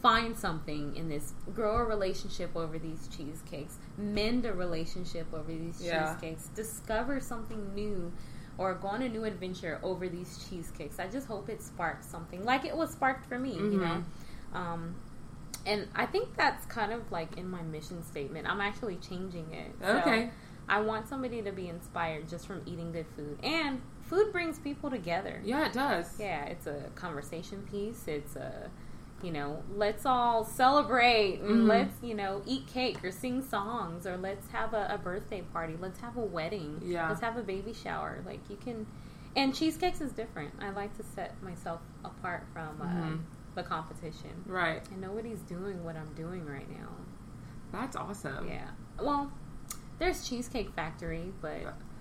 [0.00, 5.80] find something in this, grow a relationship over these cheesecakes, mend a relationship over these
[5.80, 6.12] Yeah.
[6.12, 8.12] cheesecakes, discover something new.
[8.58, 10.98] Or go on a new adventure over these cheesecakes.
[10.98, 13.80] I just hope it sparks something like it was sparked for me, you Mhm.
[13.80, 14.04] know.
[14.52, 14.94] Um,
[15.64, 18.46] and I think that's kind of like in my mission statement.
[18.46, 19.74] I'm actually changing it.
[19.80, 20.30] So Okay.
[20.68, 23.38] I want somebody to be inspired just from eating good food.
[23.42, 23.80] And
[24.12, 25.40] food brings people together.
[25.42, 26.18] Yeah, it does.
[26.20, 28.06] Yeah, it's a conversation piece.
[28.06, 28.70] It's a
[29.22, 31.68] you know, let's all celebrate and Mhm.
[31.68, 35.76] let's, you know, eat cake or sing songs or let's have a, a birthday party.
[35.80, 36.80] Let's have a wedding.
[36.84, 37.08] Yeah.
[37.08, 38.20] Let's have a baby shower.
[38.26, 38.84] Like you can,
[39.36, 40.52] and cheesecakes is different.
[40.60, 43.20] I like to set myself apart from uh, Mhm.
[43.54, 44.42] the competition.
[44.44, 44.82] Right.
[44.90, 46.88] And nobody's doing what I'm doing right now.
[47.70, 48.48] That's awesome.
[48.48, 48.70] Yeah.
[49.00, 49.30] Well,
[50.00, 51.60] there's Cheesecake Factory, but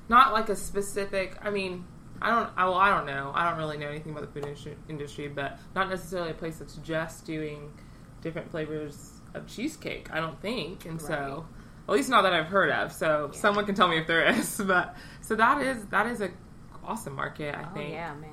[0.09, 1.37] Not like a specific.
[1.41, 1.85] I mean,
[2.21, 2.49] I don't.
[2.55, 3.31] I, well, I don't know.
[3.33, 6.57] I don't really know anything about the food industry, industry, but not necessarily a place
[6.57, 7.71] that's just doing
[8.21, 10.11] different flavors of cheesecake.
[10.11, 11.45] I don't think, and so
[11.87, 12.91] at least not that I've heard of.
[12.91, 13.39] So Yeah.
[13.39, 14.61] someone can tell me if there is.
[14.67, 16.29] But so that is that is a
[16.83, 17.55] awesome market.
[17.55, 17.91] I oh think.
[17.91, 18.29] yeah, man.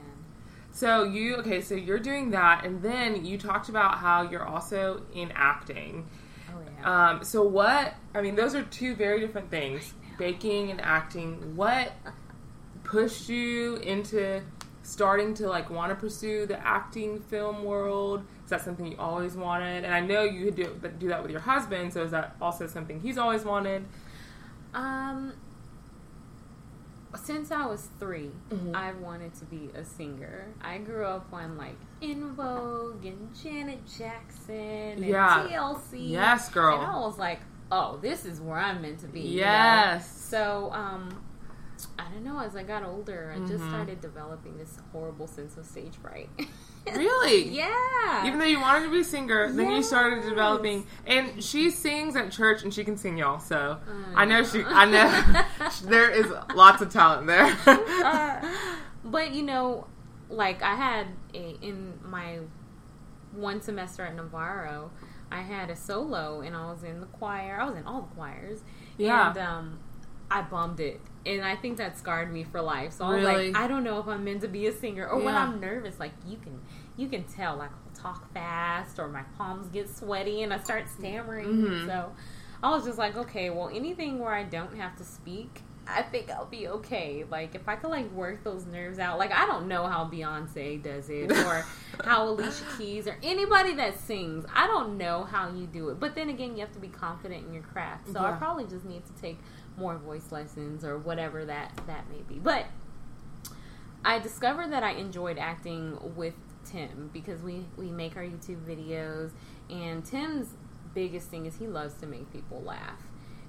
[0.70, 1.60] So you okay?
[1.60, 6.06] So you're doing that, and then you talked about how you're also in acting.
[6.54, 7.10] Oh yeah.
[7.10, 7.94] Um, so what?
[8.14, 11.56] I mean, those are two very different things: baking and acting.
[11.56, 11.92] What
[12.90, 14.40] pushed you into
[14.82, 18.22] starting to like want to pursue the acting film world?
[18.44, 19.84] Is that something you always wanted?
[19.84, 21.92] And I know you could do do that with your husband.
[21.92, 23.84] So is that also something he's always wanted?
[24.74, 25.32] Um,
[27.16, 28.74] since I was 3 Mhm.
[28.74, 30.46] I wanted to be a singer.
[30.62, 34.54] I grew up on like En Vogue and Janet Jackson
[34.96, 35.46] and Yeah.
[35.48, 35.98] TLC.
[36.10, 36.76] Yes, girl.
[36.78, 37.40] And I was like,
[37.72, 39.20] oh, this is where I'm meant to be.
[39.20, 39.46] you know?
[39.46, 40.10] Yes.
[40.10, 41.22] So, um,
[41.98, 42.38] I don't know.
[42.38, 43.68] As I got older, I just Mhm.
[43.70, 46.30] started developing this horrible sense of stage fright.
[46.96, 47.48] Really?
[47.50, 48.24] yeah.
[48.26, 50.86] Even though you wanted to be a singer, then you started developing.
[51.06, 53.38] And she sings at church, and she can sing, y'all.
[53.40, 53.76] So
[54.14, 54.44] I I know know.
[54.44, 54.64] she.
[54.64, 57.54] I know there is lots of talent there.
[57.66, 58.40] Uh,
[59.04, 59.86] but you know,
[60.30, 62.38] like I had a in my
[63.32, 64.90] one semester at Navarro,
[65.30, 67.58] I had a solo and I was in the choir.
[67.60, 68.62] I was in all the choirs.
[68.96, 69.28] Yeah.
[69.28, 69.78] And um
[70.30, 71.00] I bombed it.
[71.26, 72.92] And I think that scarred me for life.
[72.92, 75.06] So I was like, I don't know if I'm meant to be a singer.
[75.06, 76.60] Or when I'm nervous, like you can
[76.96, 80.88] you can tell like I'll talk fast or my palms get sweaty and I start
[80.88, 81.46] stammering.
[81.48, 81.86] Mhm.
[81.86, 82.12] So
[82.62, 86.30] I was just like, okay, well anything where I don't have to speak, I think
[86.30, 87.24] I'll be okay.
[87.30, 89.18] Like if I could like work those nerves out.
[89.18, 91.64] Like I don't know how Beyonce does it or
[92.04, 94.44] how Alicia Keys or anybody that sings.
[94.54, 95.98] I don't know how you do it.
[96.00, 98.12] But then again, you have to be confident in your craft.
[98.12, 99.38] So I probably just need to take
[99.78, 102.38] more voice lessons or whatever that that may be.
[102.38, 102.66] But
[104.04, 109.30] I discovered that I enjoyed acting with Tim because we we make our YouTube videos
[109.70, 110.48] and Tim's
[110.94, 113.02] biggest thing is he loves to make people laugh.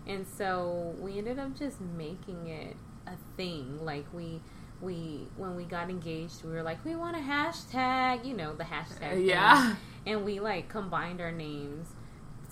[0.07, 2.75] And so we ended up just making it
[3.07, 3.83] a thing.
[3.83, 4.41] Like we
[4.81, 8.63] we when we got engaged, we were like, we want a hashtag, you know, the
[8.63, 9.11] hashtag.
[9.11, 9.25] thing.
[9.25, 9.75] yeah.
[10.05, 11.89] And we like combined our names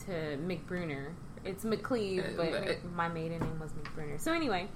[0.05, 1.13] to McBruner.
[1.47, 4.19] It's McCleve, but Uh, my maiden name was McBruner.
[4.19, 4.67] So anyway,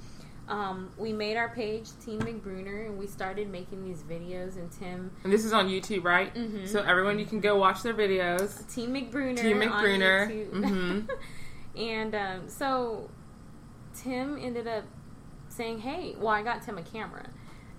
[0.48, 4.56] um, we made our page Team McBruner, and we started making these videos.
[4.58, 6.34] And Tim, And this is on YouTube, right?
[6.34, 6.68] Mhm.
[6.68, 8.68] So everyone, you can go watch their videos.
[8.74, 9.58] Team McBruner, Team.
[9.60, 10.52] YouTube.
[10.52, 11.10] Mhm.
[11.78, 13.10] and um, so
[13.94, 14.84] Tim ended up
[15.50, 17.30] saying, "Hey, well, I got Tim a camera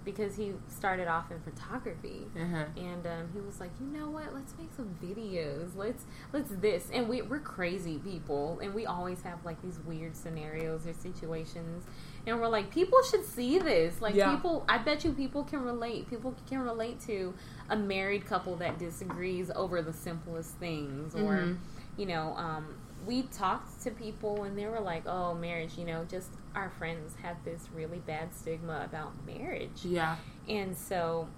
[0.05, 2.65] because he started off in photography." Uh-huh.
[2.77, 4.35] and um, he was like, "You know what?
[4.35, 5.77] Let's make some videos.
[5.77, 10.17] Let's let's this." And we we're crazy people, and we always have like these weird
[10.17, 11.85] scenarios or situations,
[12.27, 14.01] and we're like, people should see this.
[14.01, 14.35] Like Yeah.
[14.35, 16.09] people, I bet you people can relate.
[16.09, 17.35] People can relate to
[17.71, 21.57] a married couple that disagrees over the simplest things, or Mhm.
[21.97, 22.67] you know, um,
[23.07, 25.77] we talked to people and they were like, "Oh, marriage.
[25.77, 30.17] You know, just our friends have this really bad stigma about marriage." Yeah.
[30.49, 31.29] And so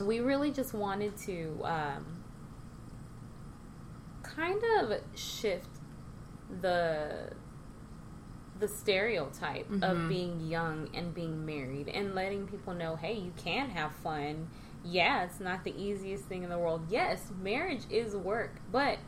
[0.00, 2.24] we really just wanted to um,
[4.22, 5.68] kind of shift
[6.60, 7.30] the
[8.60, 9.82] the stereotype Mhm.
[9.82, 14.48] of being young and being married and letting people know hey you can have fun
[14.84, 18.98] yeah it's not the easiest thing in the world yes marriage is work but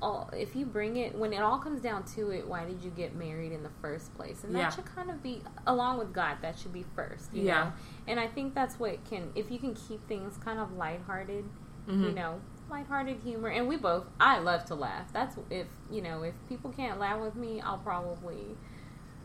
[0.00, 2.90] all, if you bring it when it all comes down to it why did you
[2.90, 4.70] get married in the first place and that Yeah.
[4.70, 7.64] should kind of be along with god that should be first you Yeah.
[7.64, 7.72] know
[8.06, 11.44] and i think that's what can if you can keep things kind of lighthearted
[11.88, 12.14] you Mhm.
[12.14, 16.34] know lighthearted humor and we both i love to laugh that's if you know if
[16.48, 18.56] people can't laugh with me i'll probably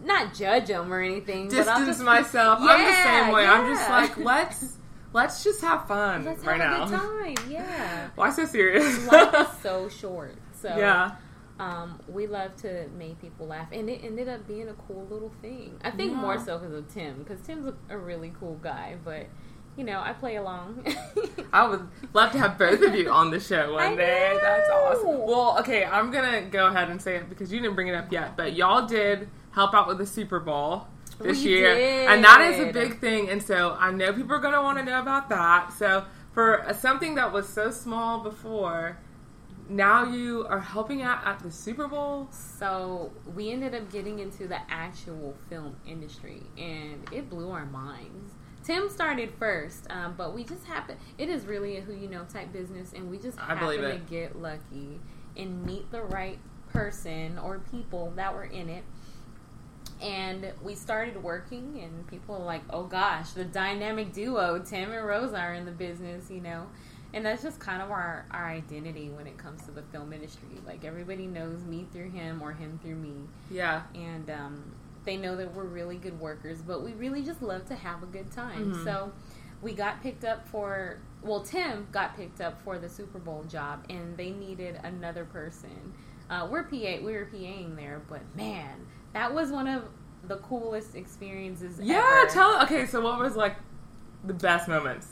[0.04, 2.60] not judge them or anything but Distance just myself.
[2.62, 3.46] I'm the same way.
[3.46, 4.78] I'm just like, let's
[5.14, 6.98] let's just have fun let's right have now.
[6.98, 9.06] a good time yeah Why so serious?
[9.08, 11.12] life is so short so yeah.
[11.60, 15.34] um, we love to make people laugh, and it ended up being a cool little
[15.42, 15.78] thing.
[15.84, 18.96] I think more so because of Tim, because Tim's a, a really cool guy.
[19.04, 19.28] But
[19.76, 20.86] you know, I play along.
[21.54, 24.40] I would love to have both of you on the show one I day.
[24.42, 25.26] That's awesome.
[25.28, 28.10] Well, okay, I'm gonna go ahead and say it because you didn't bring it up
[28.12, 30.88] yet, but y'all did help out with the Super Bowl
[31.20, 32.08] this We year, did.
[32.08, 33.30] and that is a big thing.
[33.30, 35.74] And so I know people are gonna want to know about that.
[35.74, 38.98] So for something that was so small before.
[39.70, 42.28] Now you are helping out at the Super Bowl.
[42.32, 48.34] So we ended up getting into the actual film industry, and it blew our minds.
[48.64, 50.98] Tim started first, um, but we just happened.
[51.18, 54.42] It is really a who you know type business, and we just happened to get
[54.42, 55.00] lucky
[55.36, 58.84] and meet the right person or people that were in it.
[60.02, 65.06] And we started working, and people are like, "Oh gosh, the dynamic duo, Tim and
[65.06, 66.68] Rosa, are in the business," you know.
[67.14, 70.50] And that's just kind of our, our identity when it comes to the film industry.
[70.66, 73.14] Like everybody knows me through him or him through me
[73.52, 73.84] Yeah.
[73.94, 74.64] and um,
[75.06, 78.08] they know that we're really good workers, but we really just love to have a
[78.08, 78.74] good time.
[78.74, 78.84] Mhm.
[78.84, 79.12] So
[79.62, 83.86] we got picked up for, well, Tim got picked up for the Super Bowl job,
[83.90, 85.94] and they needed another person.
[86.30, 89.84] Uh, we're PA, we were PAing there, but man, that was one of
[90.28, 91.80] the coolest experiences.
[91.82, 92.30] Yeah, ever.
[92.34, 92.64] tell.
[92.64, 93.56] Okay, so what was like
[94.24, 95.08] the best moments?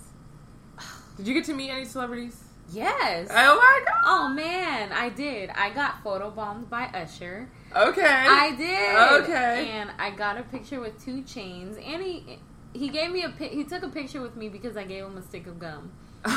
[1.21, 2.43] Did you get to meet any celebrities?
[2.71, 3.27] Yes.
[3.29, 4.01] Oh my god.
[4.05, 5.51] Oh man, I did.
[5.51, 7.47] I got photobombed by Usher.
[7.75, 8.01] Okay.
[8.07, 9.21] I did.
[9.23, 9.69] Okay.
[9.69, 12.39] And I got a picture with 2 Chainz, and he
[12.73, 15.21] he gave me a he took a picture with me because I gave him a
[15.21, 15.91] stick of gum.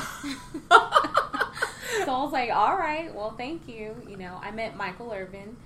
[2.05, 3.95] So I was like, all right, well, thank you.
[4.07, 5.57] You know, I met Michael Irvin.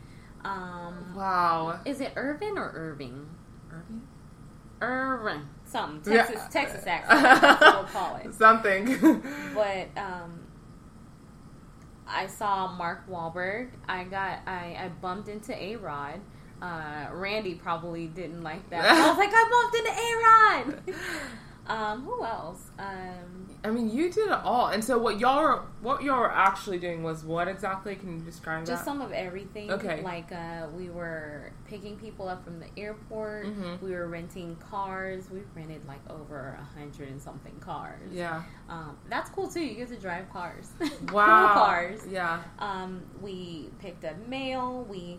[0.45, 1.81] Um, wow.
[1.85, 3.27] is it Irvin or Irving?
[3.73, 4.03] Irving?
[4.81, 6.25] Irvin, something Yeah.
[6.25, 7.23] Texas Texas accent.
[7.41, 8.35] That's what we'll call it.
[8.35, 9.23] Something.
[9.55, 10.41] But um,
[12.07, 13.71] I saw Mark Wahlberg.
[13.89, 16.21] I got I, I bumped into A Rod.
[16.61, 18.85] Uh, Randy probably didn't like that.
[18.85, 20.99] I was like, I bumped into A Rod.
[21.69, 22.71] um, who else?
[22.79, 24.69] Um, I mean, you did it all.
[24.69, 27.97] And so what y'all were, what y'all were actually doing was what exactly?
[27.97, 28.85] Can you describe just that?
[28.85, 29.71] some of everything.
[29.73, 30.01] Okay.
[30.03, 33.47] Like uh, we were picking people up from the airport.
[33.47, 33.83] Mhm.
[33.83, 35.29] We were renting cars.
[35.31, 38.13] We rented like over a hundred and something cars.
[38.13, 38.43] yeah.
[38.69, 39.61] Um, that's cool too.
[39.65, 40.69] You get to drive cars.
[41.13, 41.49] Wow.
[41.55, 42.01] cool cars.
[42.09, 42.43] Yeah.
[42.61, 44.87] Um, we picked up mail.
[44.89, 45.19] We,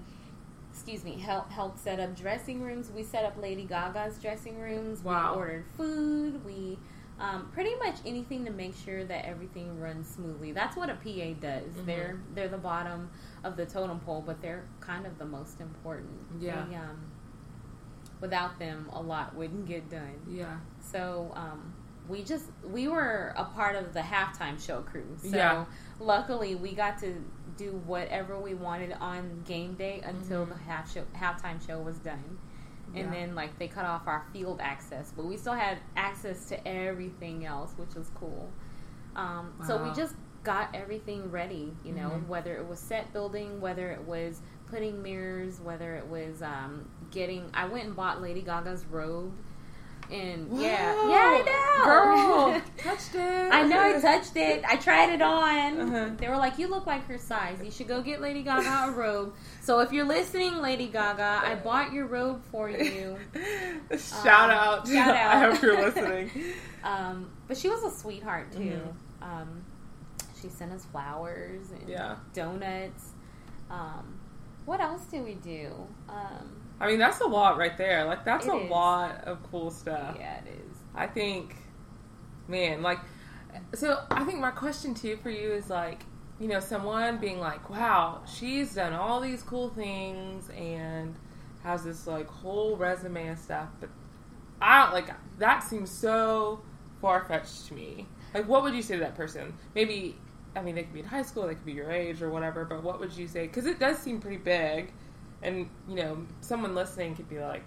[0.72, 2.90] excuse me, helped helped set up dressing rooms.
[2.90, 5.04] We set up Lady Gaga's dressing rooms.
[5.04, 5.34] Wow.
[5.34, 6.46] We ordered food.
[6.46, 6.78] We
[7.20, 10.52] um, pretty much anything to make sure that everything runs smoothly.
[10.54, 11.74] That's what a PA does.
[11.74, 11.86] Mhm.
[11.86, 13.10] They're they're the bottom
[13.44, 16.10] of the totem pole, but they're kind of the most important.
[16.40, 16.66] Yeah.
[16.70, 17.12] They, um,
[18.22, 20.16] without them, a lot wouldn't get done.
[20.28, 20.58] Yeah.
[20.82, 21.74] So um,
[22.08, 25.08] we just we were a part of the halftime show crew.
[25.22, 25.66] So Yeah.
[26.00, 27.14] luckily we got to
[27.58, 30.50] do whatever we wanted on game day until Mhm.
[30.50, 32.40] the half show, halftime show was done.
[32.96, 33.12] And Yeah.
[33.12, 37.46] then like they cut off our field access, but we still had access to everything
[37.46, 38.50] else, which was cool.
[39.16, 42.28] Um, So we just got everything ready, you know, Mhm.
[42.28, 47.50] whether it was set building, whether it was putting mirrors, whether it was um, getting.
[47.54, 49.34] I went and bought Lady Gaga's robe,
[50.12, 51.44] and yeah, yeah, I
[51.86, 53.20] know, Girl, touched it.
[53.52, 54.64] I know I touched it.
[54.68, 55.80] I tried it on.
[55.82, 56.10] Uh-huh.
[56.18, 57.60] They were like, "You look like her size.
[57.64, 61.56] You should go get Lady Gaga a robe." So if you're listening, Lady Gaga, I
[61.56, 63.18] bought your robe for you.
[63.98, 64.88] shout Um, out.
[64.88, 65.36] shout out.
[65.36, 66.32] I hope you're listening.
[66.84, 68.80] Um, but she was a sweetheart too.
[69.22, 69.26] Mhm.
[69.26, 69.64] Um,
[70.42, 72.16] she sent us flowers and Yeah.
[72.34, 73.10] donuts.
[73.70, 74.20] Um,
[74.66, 75.72] what else do we do?
[76.08, 78.06] Um, I mean, that's a lot right there.
[78.06, 78.70] Like, that's a is.
[78.72, 80.16] lot of cool stuff.
[80.18, 80.78] yeah, it is.
[80.96, 81.56] I think,
[82.48, 83.00] man, like,
[83.74, 86.04] so I think my question too for you is like,
[86.40, 91.16] you know, someone being like, wow, she's done all these cool things and
[91.64, 93.90] has this like whole resume and stuff, but
[94.62, 96.62] I don't like that seems so
[97.02, 98.08] far fetched to me.
[98.34, 99.54] Like, what would you say to that person?
[99.74, 100.16] Maybe,
[100.56, 102.66] I mean, they could be in high school, they could be your age or whatever,
[102.66, 103.48] but what would you say?
[103.48, 104.94] Because it does seem pretty big,
[105.42, 107.64] and you know, someone listening could be like,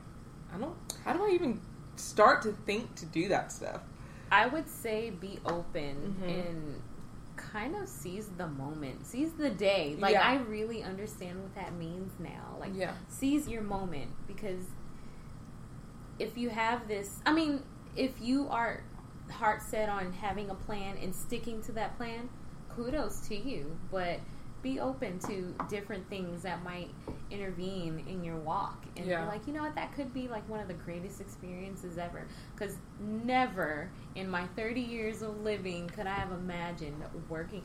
[0.54, 1.60] I don't, how do I even
[1.96, 3.80] start to think to do that stuff?
[4.32, 6.48] I would say be open Mhm.
[6.48, 6.82] and
[7.36, 9.94] kind of seize the moment, seize the day.
[9.98, 10.26] Like Yeah.
[10.26, 12.56] I really understand what that means now.
[12.58, 12.94] Like Yeah.
[13.08, 14.64] seize your moment because
[16.18, 17.62] if you have this, I mean,
[17.94, 18.82] if you are
[19.30, 22.28] heart set on having a plan and sticking to that plan,
[22.70, 23.76] kudos to you.
[23.90, 24.20] But
[24.62, 26.88] be open to different things that might
[27.30, 29.22] intervene in your walk and Yeah.
[29.22, 32.26] be like, you know what, that could be like one of the greatest experiences ever.
[32.54, 37.62] Because never in my 30 years of living could I have imagined working,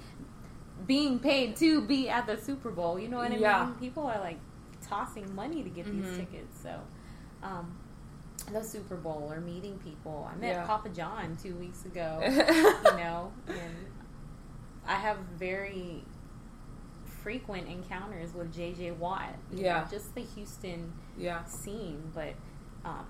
[0.87, 2.97] being paid to be at the Super Bowl.
[2.99, 3.65] You know what I Yeah.
[3.65, 3.75] mean?
[3.75, 4.39] People are like
[4.81, 5.91] tossing money to get Mhm.
[6.03, 6.59] these tickets.
[6.61, 6.79] So,
[7.43, 7.77] um,
[8.51, 10.27] the Super Bowl or meeting people.
[10.31, 10.65] I met Yeah.
[10.65, 12.19] Papa John two weeks ago.
[12.23, 13.75] you know, and
[14.87, 16.03] I have very
[17.27, 19.35] frequent encounters with JJ Watt.
[19.51, 19.81] Yeah.
[19.81, 21.43] know, just the Houston yeah.
[21.43, 22.33] scene, but
[22.85, 23.05] um,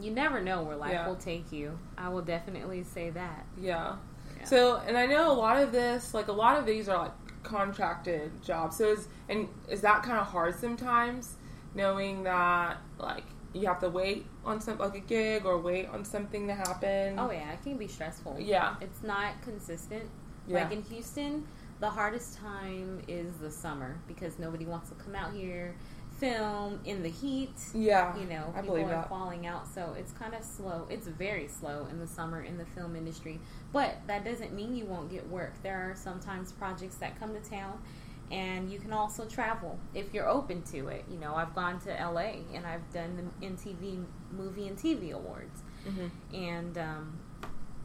[0.00, 1.06] you never know where life Yeah.
[1.06, 1.78] will take you.
[1.96, 3.46] I will definitely say that.
[3.56, 3.98] Yeah.
[4.36, 4.44] Yeah.
[4.46, 7.12] So, and I know a lot of this, like a lot of these are like
[7.44, 8.78] contracted jobs.
[8.78, 11.36] So is and is that kind of hard sometimes,
[11.72, 16.04] knowing that like you have to wait on some like a gig or wait on
[16.04, 17.16] something to happen.
[17.16, 18.38] Oh yeah, it can be stressful.
[18.40, 18.74] Yeah.
[18.80, 20.10] It's not consistent.
[20.48, 20.64] Yeah.
[20.64, 21.46] Like in Houston,
[21.82, 25.74] the hardest time is the summer because nobody wants to come out here,
[26.20, 27.50] film in the heat.
[27.74, 29.08] Yeah, You know, I people are that.
[29.08, 30.86] falling out, so it's kind of slow.
[30.88, 33.40] It's very slow in the summer in the film industry,
[33.72, 35.54] but that doesn't mean you won't get work.
[35.64, 37.82] There are sometimes projects that come to town,
[38.30, 41.04] and you can also travel if you're open to it.
[41.10, 45.64] You know, I've gone to LA and I've done the MTV Movie and TV Awards,
[45.84, 46.10] Mhm.
[46.32, 47.18] and um,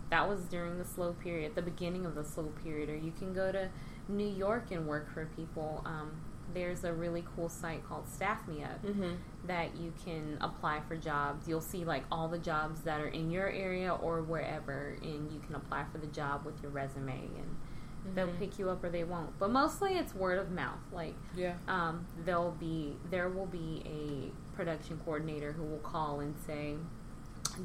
[0.10, 2.90] that was during the slow period, the beginning of the slow period.
[2.90, 3.70] Or you can go to
[4.08, 5.82] New York and work for people.
[5.86, 6.12] Um,
[6.54, 9.18] there's a really cool site called Staff Me Up Mhm.
[9.48, 11.46] that you can apply for jobs.
[11.48, 15.40] You'll see like all the jobs that are in your area or wherever, and you
[15.46, 18.38] can apply for the job with your resume, and they'll Mhm.
[18.40, 19.38] pick you up or they won't.
[19.38, 20.80] But mostly it's word of mouth.
[20.94, 21.56] Like Yeah.
[21.68, 26.78] um, there'll be there will be a production coordinator who will call and say,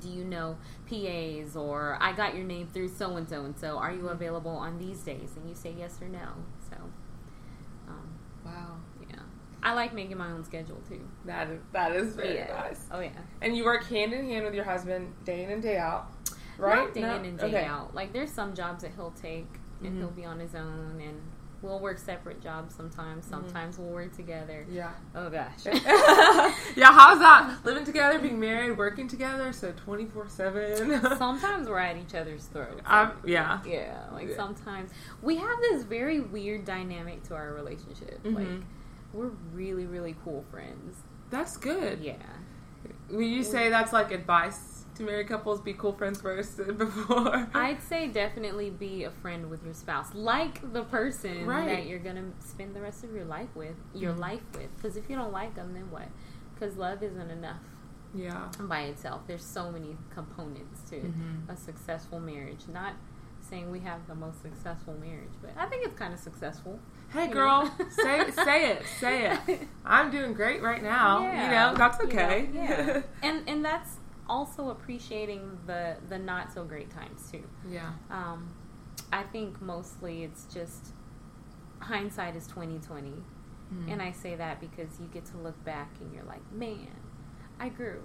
[0.00, 0.56] "Do you know
[0.88, 3.78] PAs?" or "I got your name through so and so and so.
[3.78, 6.28] Are you available on these days?" And you say yes or no.
[6.70, 6.76] So,
[7.88, 8.08] um,
[8.44, 8.76] Wow.
[9.08, 9.20] yeah,
[9.62, 11.00] I like making my own schedule too.
[11.24, 12.46] That is that is very yeah.
[12.48, 12.86] nice.
[12.90, 13.10] Oh yeah.
[13.40, 16.06] And you work hand in hand with your husband day in and day out,
[16.58, 16.84] right?
[16.86, 17.16] Not day No?
[17.16, 17.64] in and day Okay.
[17.64, 17.94] out.
[17.94, 19.46] Like there's some jobs that he'll take
[19.82, 19.98] and Mhm.
[19.98, 21.20] he'll be on his own and
[21.62, 23.24] we'll work separate jobs sometimes.
[23.24, 24.66] Sometimes we'll work together.
[24.70, 24.90] Yeah.
[25.14, 25.64] Oh gosh.
[25.64, 27.58] yeah, how's that?
[27.64, 31.00] Living together, being married, working together, so 24 7.
[31.18, 32.80] sometimes we're at each other's throats.
[32.84, 33.60] Um, yeah.
[33.66, 34.36] Yeah, like Yeah.
[34.36, 34.90] sometimes
[35.22, 38.20] we have this very weird dynamic to our relationship.
[38.24, 38.62] Like Mhm.
[39.12, 40.96] we're really, really cool friends.
[41.30, 42.00] That's good.
[42.00, 42.14] Yeah.
[43.10, 45.60] Will you say that's like advice to married couples?
[45.60, 47.48] Be cool friends first before?
[47.54, 51.66] I'd say definitely be a friend with your spouse, like the person Right.
[51.68, 54.18] that you're gonna spend the rest of your life with, your Mhm.
[54.18, 54.74] life with.
[54.76, 56.08] Because if you don't like them, then what?
[56.54, 57.60] Because love isn't enough
[58.14, 58.48] yeah.
[58.60, 59.22] by itself.
[59.26, 61.48] There's so many components to Mhm.
[61.48, 62.68] a successful marriage.
[62.68, 62.94] Not
[63.40, 66.78] saying we have the most successful marriage, but I think it's kind of successful.
[67.12, 69.68] Hey, girl, say say it, say it.
[69.84, 71.20] I'm doing great right now.
[71.20, 72.48] You know, that's you know, okay.
[72.54, 73.96] yeah, and and that's
[74.32, 77.44] also appreciating the the not so great times too.
[77.68, 77.92] yeah.
[78.10, 78.48] Um,
[79.12, 80.88] I think mostly it's just
[81.80, 83.14] hindsight is twenty twenty,
[83.74, 83.92] Mhm.
[83.92, 86.88] and I say that because you get to look back and you're like, man,
[87.60, 88.02] I grew.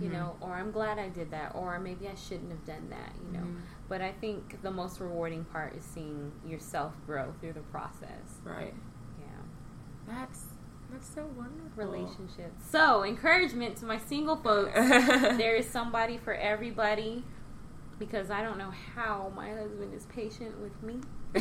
[0.00, 0.12] You Mhm.
[0.12, 3.32] know, or I'm glad I did that, or maybe I shouldn't have done that, you
[3.32, 3.44] know.
[3.46, 3.60] Mhm.
[3.88, 8.40] But I think the most rewarding part is seeing yourself grow through the process.
[8.44, 8.74] Right.
[9.18, 9.42] Yeah.
[10.06, 10.44] That's
[11.00, 11.70] that's so wonderful.
[11.76, 12.64] relationships.
[12.70, 14.72] So, encouragement to my single folks.
[14.74, 17.24] there is somebody for everybody
[17.98, 21.00] because I don't know how my husband is patient with me.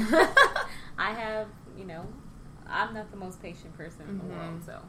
[0.97, 1.47] I have,
[1.77, 2.05] you know,
[2.67, 4.37] I'm not the most patient person in the Mhm.
[4.37, 4.79] world, so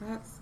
[0.00, 0.40] That's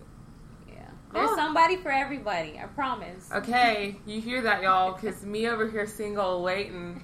[0.69, 0.89] yeah.
[1.13, 1.37] There's Oh.
[1.37, 3.31] somebody for everybody, I promise.
[3.33, 3.97] okay.
[4.05, 4.93] You hear that, y'all?
[4.95, 7.03] Because me over here, single, waiting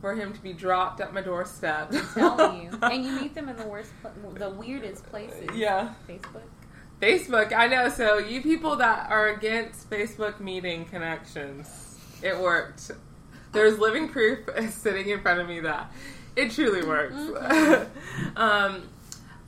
[0.00, 1.92] for him to be dropped at my doorstep.
[2.14, 2.78] telling you.
[2.82, 3.90] And you meet them in the worst,
[4.34, 5.48] the weirdest places.
[5.54, 5.94] Yeah.
[6.08, 6.42] Facebook.
[7.00, 7.88] Facebook, I know.
[7.88, 12.90] So you people that are against Facebook meeting connections, it worked.
[13.52, 15.90] There's living proof sitting in front of me that
[16.36, 17.14] it truly works.
[18.36, 18.88] um,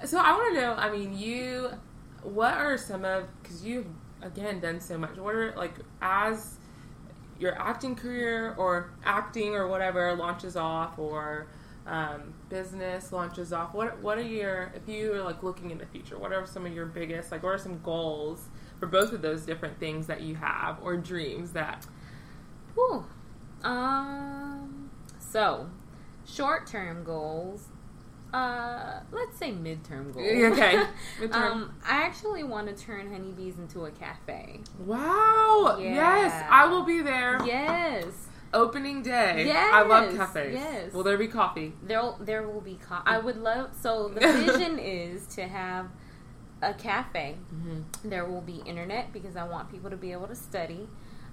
[0.05, 0.73] so I want to know.
[0.75, 1.71] I mean, you.
[2.23, 3.87] What are some of because you've
[4.23, 5.17] again done so much.
[5.17, 6.55] What are like as
[7.39, 11.49] your acting career or acting or whatever launches off or
[11.87, 15.87] um, business launches off what what are your if you are like looking in the
[15.87, 19.21] future what are some of your biggest like what are some goals for both of
[19.21, 21.85] those different things that you have or dreams that
[22.75, 23.05] Whew.
[23.63, 24.91] Um.
[25.19, 25.69] So,
[26.25, 27.69] short term goals.
[28.33, 30.27] Uh, let's say midterm goals.
[30.27, 30.83] Okay,
[31.21, 31.35] midterm.
[31.35, 34.61] um, I actually want to turn honeybees into a cafe.
[34.79, 35.95] wow Yeah.
[35.95, 38.07] yes i will be there Yes,
[38.55, 39.71] opening day Yes.
[39.75, 40.93] i love cafes yes.
[40.93, 42.77] will there be coffee there there will be.
[42.89, 43.03] coffee.
[43.07, 43.71] I would love.
[43.81, 45.87] So the vision is to have
[46.63, 47.37] a cafe.
[47.55, 48.09] mm-hmm.
[48.09, 50.89] There will be internet because I want people to be able to study.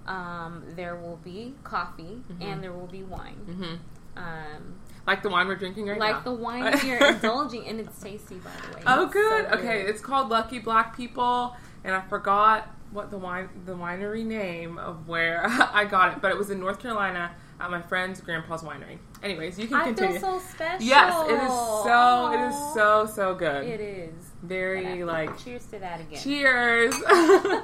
[0.06, 2.42] Um, there will be coffee Mhm.
[2.46, 3.40] and there will be wine.
[3.48, 3.74] Mm-hmm.
[4.16, 4.74] Um,
[5.06, 8.36] like the wine we're drinking right now like the wine you're indulging, and it's tasty,
[8.36, 8.82] by the way.
[8.86, 9.48] Oh, good.
[9.50, 14.24] so Okay, it's called Lucky Black People, and I forgot what the wine the winery
[14.24, 18.20] name of where I got it, but it was in North Carolina at my friend's
[18.20, 18.98] grandpa's winery.
[19.22, 20.18] Anyways, you can I continue.
[20.18, 20.86] feel so special.
[20.86, 21.48] yes, it is
[21.84, 23.64] so it is so so good.
[23.66, 24.14] It is.
[24.42, 26.20] Very like cheers to that again.
[26.20, 26.94] cheers.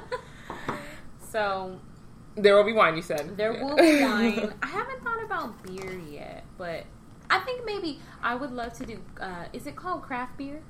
[1.31, 1.79] So
[2.37, 2.95] there will be wine.
[2.95, 4.53] You said there will be wine.
[4.61, 6.85] I haven't thought about beer yet, but
[7.29, 8.99] I think maybe I would love to do.
[9.19, 10.61] Uh, is it called craft beer?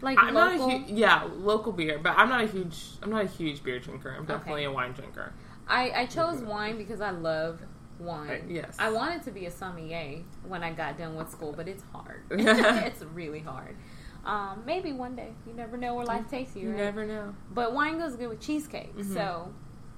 [0.00, 0.68] Like I'm local.
[0.68, 3.62] not a huge, yeah, local beer, but I'm not a huge, I'm not a huge
[3.62, 4.10] beer drinker.
[4.16, 4.72] I'm definitely Okay.
[4.72, 5.32] a wine drinker.
[5.68, 7.60] I, I chose wine because I love
[8.00, 8.30] wine.
[8.30, 8.74] Uh, yes.
[8.80, 12.22] I wanted to be a sommelier when I got done with school, but it's hard.
[12.30, 13.76] it's really hard.
[14.24, 15.30] Um, maybe one day.
[15.46, 16.62] You never know where life takes you.
[16.62, 16.78] You right?
[16.78, 17.34] never know.
[17.54, 19.14] But wine goes good with cheesecake, Mhm.
[19.14, 19.52] so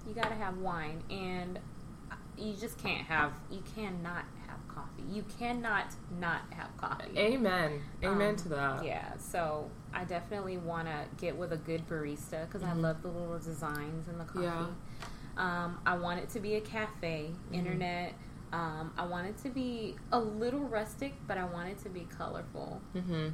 [0.06, 1.58] you gotta have wine, and
[2.36, 3.32] you just can't have.
[3.50, 5.02] You cannot have coffee.
[5.10, 5.86] You cannot
[6.20, 7.16] not have coffee.
[7.16, 7.80] Amen.
[8.02, 8.84] Amen Um, to that.
[8.84, 12.80] Yeah, so I definitely want to get with a good barista because I Mhm.
[12.82, 14.42] love the little designs in the coffee.
[14.44, 14.66] Yeah.
[15.36, 17.54] Um, I want it to be a cafe, Mm-hmm.
[17.54, 18.14] internet.
[18.52, 22.06] Um, I want it to be a little rustic, but I want it to be
[22.16, 23.28] colorful, Mm-hmm.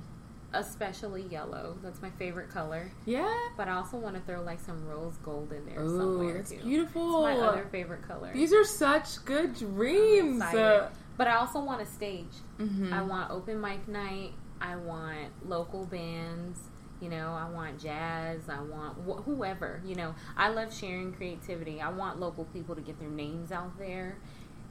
[0.52, 1.76] Especially yellow.
[1.82, 2.90] That's my favorite color.
[3.06, 3.32] Yeah.
[3.56, 6.50] But I also want to throw like some rose gold in there Ooh, somewhere that's
[6.50, 6.58] too.
[6.58, 7.26] beautiful.
[7.26, 8.30] It's my other favorite color.
[8.32, 10.42] These are such good dreams.
[10.42, 12.32] Uh, But I also want a stage.
[12.58, 12.92] mhm.
[12.92, 14.32] I want open mic night.
[14.60, 16.58] I want local bands.
[17.00, 18.48] You know, I want jazz.
[18.48, 19.80] I want wh- whoever.
[19.86, 21.80] You know, I love sharing creativity.
[21.80, 24.18] I want local people to get their names out there,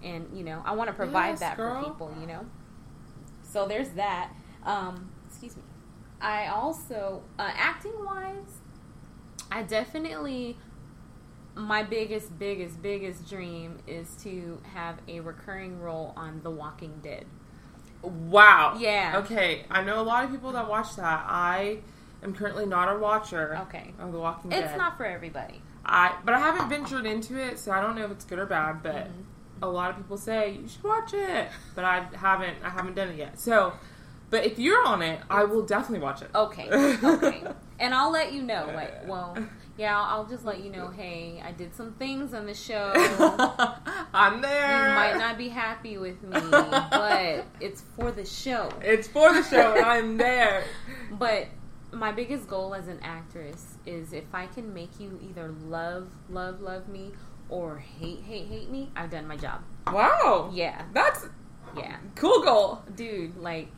[0.03, 1.81] and you know, I want to provide Yes, that girl.
[1.83, 2.13] for people.
[2.21, 2.45] You know,
[3.41, 4.31] so there's that.
[4.63, 5.63] Um, excuse me.
[6.21, 8.59] I also uh, acting wise,
[9.51, 10.57] I definitely
[11.55, 17.25] my biggest, biggest, biggest dream is to have a recurring role on The Walking Dead.
[18.01, 18.77] Wow.
[18.79, 19.17] Yeah.
[19.23, 19.65] Okay.
[19.69, 21.25] I know a lot of people that watch that.
[21.27, 21.79] I
[22.23, 23.57] am currently not a watcher.
[23.63, 23.93] Okay.
[23.99, 24.63] Of The Walking Dead.
[24.63, 25.61] It's not for everybody.
[25.85, 28.45] I but I haven't ventured into it, so I don't know if it's good or
[28.45, 28.83] bad.
[28.83, 29.63] But Mm-hmm.
[29.63, 32.57] a lot of people say you should watch it, but I haven't.
[32.63, 33.39] I haven't done it yet.
[33.39, 33.73] So,
[34.29, 36.29] but if you're on it, I will definitely watch it.
[36.33, 36.69] Okay.
[37.03, 37.43] Okay.
[37.79, 38.71] and I'll let you know.
[38.73, 39.37] Like, well,
[39.77, 40.89] yeah, I'll, just let you know.
[40.89, 42.91] Hey, I did some things on the show.
[44.13, 44.89] I'm there.
[44.89, 48.69] you might not be happy with me, but it's for the show.
[48.81, 50.63] It's for the show, and I'm there.
[51.11, 51.47] But
[51.91, 56.61] my biggest goal as an actress is if I can make you either love, love,
[56.61, 57.11] love me
[57.49, 59.61] or hate, hate, hate me, I've done my job.
[59.87, 60.51] Wow.
[60.53, 60.83] Yeah.
[60.93, 61.25] That's
[61.75, 61.97] Yeah.
[62.15, 63.69] cool goal Dude, like,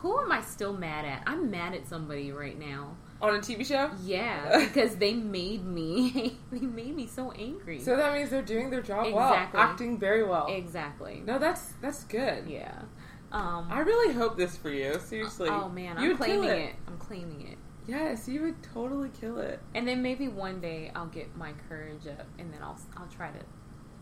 [0.00, 1.22] who am I still mad at?
[1.26, 2.96] I'm mad at somebody right now.
[3.20, 3.90] on a TV show.
[4.02, 7.80] Yeah, because they made me, they made me so angry.
[7.80, 10.46] So that means they're doing their job well, acting very well.
[10.48, 11.22] exactly.
[11.26, 12.46] No, that's that's good.
[12.48, 12.82] Yeah.
[13.30, 14.98] Um, I really hope this for you.
[15.00, 15.48] Seriously.
[15.50, 16.58] oh man, I'm would claiming it.
[16.58, 16.74] it.
[16.88, 17.58] I'm claiming it.
[17.86, 19.60] Yes, you would totally kill it.
[19.74, 23.30] And then maybe one day I'll get my courage up, and then I'll I'll try
[23.30, 23.40] to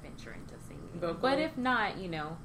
[0.00, 0.88] venture into singing.
[0.94, 1.18] Vocal.
[1.20, 2.36] But if not, you know,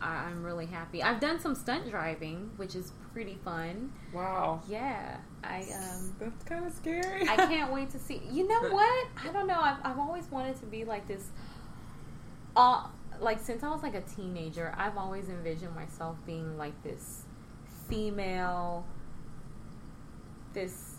[0.00, 1.02] I, I'm really happy.
[1.02, 3.92] I've done some stunt driving, which is pretty fun.
[4.12, 4.62] Wow.
[4.68, 6.14] Yeah, I um.
[6.18, 7.28] That's kind of scary.
[7.28, 8.20] I can't wait to see.
[8.30, 9.08] You know what?
[9.22, 9.60] I don't know.
[9.60, 11.28] I've, I've always wanted to be like this.
[12.56, 12.86] Uh,
[13.20, 17.22] like since I was like a teenager, I've always envisioned myself being like this
[17.88, 18.84] female,
[20.52, 20.93] this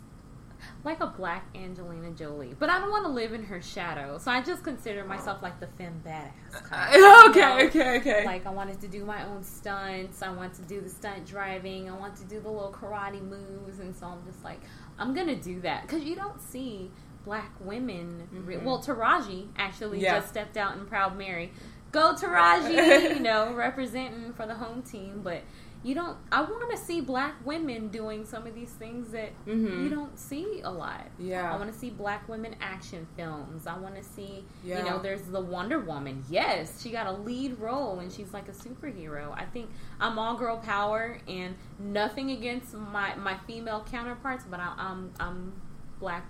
[0.84, 2.56] like a black Angelina Jolie.
[2.58, 5.60] But I don't want to live in her shadow, so I just consider myself like
[5.60, 6.64] the femme badass.
[6.64, 7.66] Kind of, okay, you know?
[7.68, 8.26] okay, okay.
[8.26, 10.22] Like I wanted to do my own stunts.
[10.22, 11.90] I want to do the stunt driving.
[11.90, 14.60] I want to do the little karate moves, and so I'm just like,
[15.00, 16.92] I'm gonna do that because you don't see
[17.26, 18.28] black women.
[18.46, 18.64] Re- Mhm.
[18.64, 20.16] well, Taraji actually Yeah.
[20.20, 21.52] just stepped out in Proud Mary.
[21.92, 25.22] Go Taraji, you know, representing for the home team.
[25.24, 25.42] But
[25.86, 26.18] you don't.
[26.32, 29.84] I want to see black women doing some of these things that Mhm.
[29.84, 31.06] you don't see a lot.
[31.20, 31.54] Yeah.
[31.54, 33.68] I want to see black women action films.
[33.68, 34.80] I want to see, Yeah.
[34.80, 36.24] you know, there's the Wonder Woman.
[36.28, 39.32] Yes, she got a lead role and she's like a superhero.
[39.38, 39.70] I think
[40.00, 45.54] I'm all girl power and nothing against my my female counterparts, but I, I'm I'm
[46.00, 46.26] black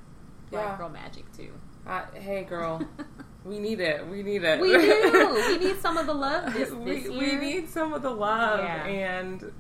[0.51, 0.77] black Yeah.
[0.77, 1.53] girl magic too.
[1.87, 2.81] Uh, hey, girl.
[3.45, 4.05] we need it.
[4.07, 4.59] We need it.
[4.59, 5.33] We do.
[5.49, 7.39] we need some of the love this, we, this we year.
[7.39, 8.83] need some of the love, Yeah.
[8.85, 9.51] and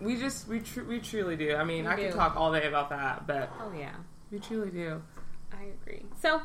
[0.00, 1.54] we just we tr- we truly do.
[1.56, 2.16] I mean, We I could do.
[2.16, 3.94] talk all day about that, but oh yeah,
[4.30, 5.02] we truly do.
[5.52, 6.04] I agree.
[6.20, 6.40] So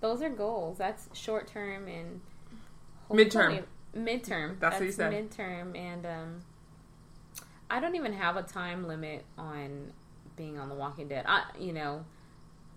[0.00, 0.78] those are goals.
[0.78, 2.20] That's short term and
[3.10, 3.64] Midterm.
[3.96, 4.58] Midterm.
[4.60, 5.12] That's what you said.
[5.12, 6.40] Midterm, and um,
[7.70, 9.92] I don't even have a time limit on
[10.36, 11.24] being on The Walking Dead.
[11.28, 12.04] I, you know,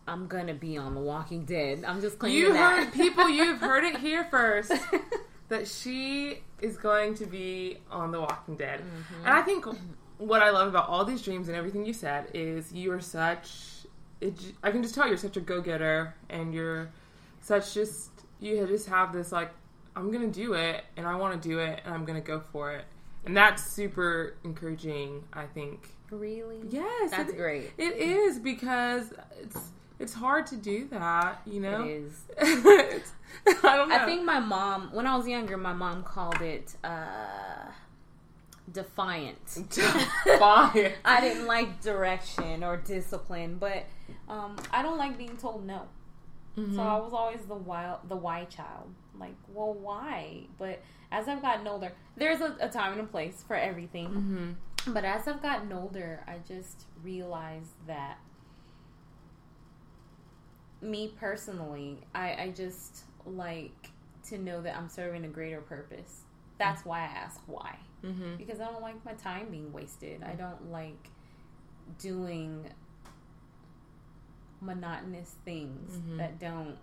[0.07, 1.83] I'm gonna be on The Walking Dead.
[1.85, 2.83] I'm just claiming You that.
[2.85, 3.29] heard people.
[3.29, 4.71] You've heard it here first.
[5.49, 8.79] that she is going to be on The Walking Dead.
[8.81, 9.25] Mm-hmm.
[9.25, 9.65] And I think
[10.17, 13.85] what I love about all these dreams and everything you said is you are such.
[14.63, 16.89] I can just tell you're such a go getter and you're
[17.41, 18.09] such just.
[18.41, 19.49] You just have this, like,
[19.95, 22.73] I'm to do it and I want to do it and I'm to go for
[22.73, 22.83] it.
[23.25, 25.89] And that's super encouraging, I think.
[26.11, 26.59] really?
[26.69, 27.11] Yes.
[27.11, 27.71] That's it- great.
[27.77, 29.57] It is because it's
[29.99, 31.83] it's hard to do that, you know.
[31.83, 32.13] It is.
[32.65, 33.11] It's-
[33.63, 33.95] I don't know.
[33.95, 37.69] I think my mom, when I was younger, my mom called it uh,
[38.71, 39.37] defiant.
[40.39, 40.91] Fine.
[41.03, 43.85] I didn't like direction or discipline, but
[44.29, 45.83] um, I don't like being told no.
[46.57, 46.75] Mm-hmm.
[46.75, 48.93] So I was always the wild, the why child.
[49.19, 50.47] Like, well, why?
[50.57, 50.81] But
[51.11, 54.07] as I've gotten older, there's a, a time and a place for everything.
[54.07, 54.93] Mm-hmm.
[54.93, 58.19] But as I've gotten older, I just realized that
[60.85, 63.89] me personally, I, I just like
[64.29, 66.21] to know that I'm serving a greater purpose.
[66.57, 67.75] That's why I ask why.
[68.03, 68.35] Mm-hmm.
[68.37, 70.23] Because I don't like my time being wasted.
[70.23, 71.09] I don't like
[71.99, 72.65] doing
[74.61, 76.17] monotonous things Mhm.
[76.17, 76.77] that don't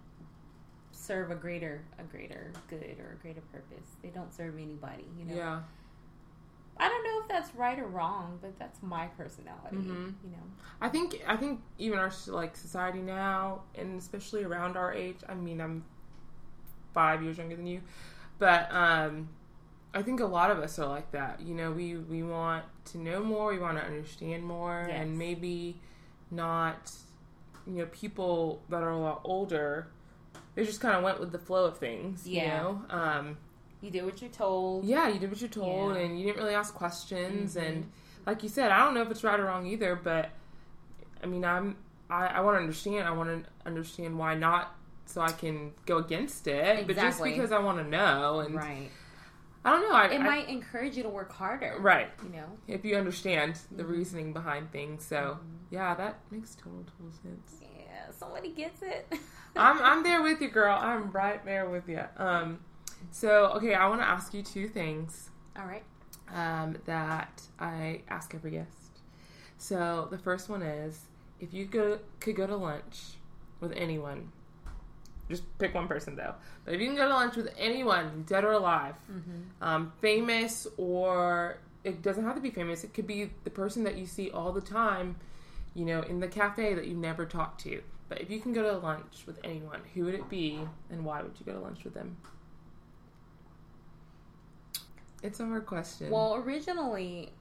[0.92, 3.96] serve a greater a greater good or a greater purpose.
[4.02, 5.34] They don't serve anybody, you know.
[5.34, 5.62] Yeah.
[6.78, 9.76] I don't know if that's right or wrong, but that's my personality.
[9.76, 10.14] Mhm.
[10.24, 10.42] You know,
[10.80, 15.18] I think I think even our like society now, and especially around our age.
[15.28, 15.84] I mean, I'm
[16.94, 17.80] five years younger than you,
[18.38, 19.28] but um,
[19.94, 21.40] I think a lot of us are like that.
[21.40, 25.00] You know, we we want to know more, we want to understand more, Yes.
[25.02, 25.80] and maybe
[26.30, 26.90] not.
[27.66, 29.86] You know, people that are a lot older,
[30.56, 32.26] they just kind of went with the flow of things.
[32.26, 32.42] Yeah.
[32.42, 33.36] You know, um,
[33.82, 34.84] you did what you're told.
[34.84, 36.00] yeah, you did what you're told, Yeah.
[36.02, 37.56] and you didn't really ask questions.
[37.56, 37.66] Mhm.
[37.66, 37.92] And
[38.26, 40.30] like you said, I don't know if it's right or wrong either, but
[41.22, 41.76] I mean, I'm
[42.10, 43.06] I, I want to understand.
[43.08, 44.74] I want to understand why not,
[45.06, 46.86] so I can go against it.
[46.86, 48.90] But just because I want to know, and Right.
[49.64, 49.94] I don't know.
[49.94, 51.76] I, It I- might encourage you to work harder.
[51.80, 52.58] right You know.
[52.66, 53.90] if you understand the Mhm.
[53.90, 55.04] reasoning behind things.
[55.06, 55.58] So Mhm.
[55.70, 57.60] yeah, that makes total total sense.
[57.62, 58.10] Yeah.
[58.10, 59.10] Somebody gets it.
[59.56, 60.76] I'm I'm there with you, girl.
[60.78, 62.02] I'm right there with you.
[62.18, 62.58] Um,
[63.10, 65.30] so okay, I want to ask you two things.
[65.56, 65.82] All right.
[66.34, 69.00] um, that I ask every guest.
[69.58, 71.00] So the first one is
[71.40, 73.14] if you go could go to lunch
[73.60, 74.32] with anyone,
[75.28, 76.34] just pick one person though.
[76.64, 79.62] But if you can go to lunch with anyone, dead or alive, Mm-hmm.
[79.64, 82.84] um, famous or it doesn't have to be famous.
[82.84, 85.16] It could be the person that you see all the time,
[85.74, 87.82] you know, in the cafe that you never talk to.
[88.08, 91.22] But if you can go to lunch with anyone, who would it be, and why
[91.22, 92.16] would you go to lunch with them?
[95.22, 96.10] It's a hard question.
[96.10, 97.32] Well, originally,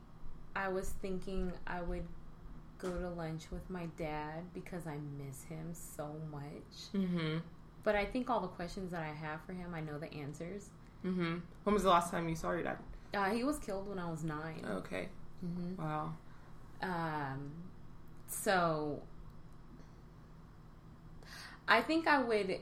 [0.55, 2.05] I was thinking I would
[2.77, 6.93] go to lunch with my dad because I miss him so much.
[6.93, 7.37] Mm-hmm.
[7.83, 10.69] But I think all the questions that I have for him, I know the answers.
[11.05, 11.37] Mm-hmm.
[11.63, 12.77] When was the last time you saw your dad?
[13.13, 15.09] Uh, he was killed when I was 9 Okay.
[15.45, 15.81] Mm-hmm.
[15.81, 16.13] Wow.
[16.81, 17.51] Um,
[18.27, 19.01] so
[21.67, 22.59] I think I would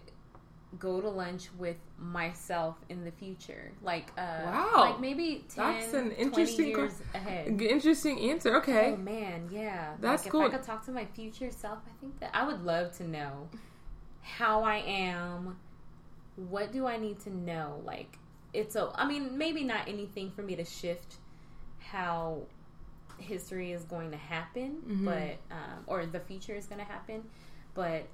[0.78, 4.72] go to lunch with myself in the future, like uh, Wow.
[4.76, 7.60] like maybe 10, That's an interesting years que- ahead.
[7.62, 8.56] Interesting answer.
[8.58, 8.92] Okay.
[8.94, 9.96] Oh man, yeah.
[10.00, 10.42] That's like, cool.
[10.46, 13.04] If I could talk to my future self, I think that I would love to
[13.08, 13.50] know
[14.22, 15.58] how I am.
[16.36, 17.82] What do I need to know?
[17.84, 18.18] Like,
[18.54, 18.92] it's a.
[18.96, 21.16] I mean, maybe not anything for me to shift
[21.80, 22.44] how
[23.18, 25.06] history is going to happen, Mhm.
[25.06, 27.24] but um, or the future is going to happen,
[27.74, 28.06] but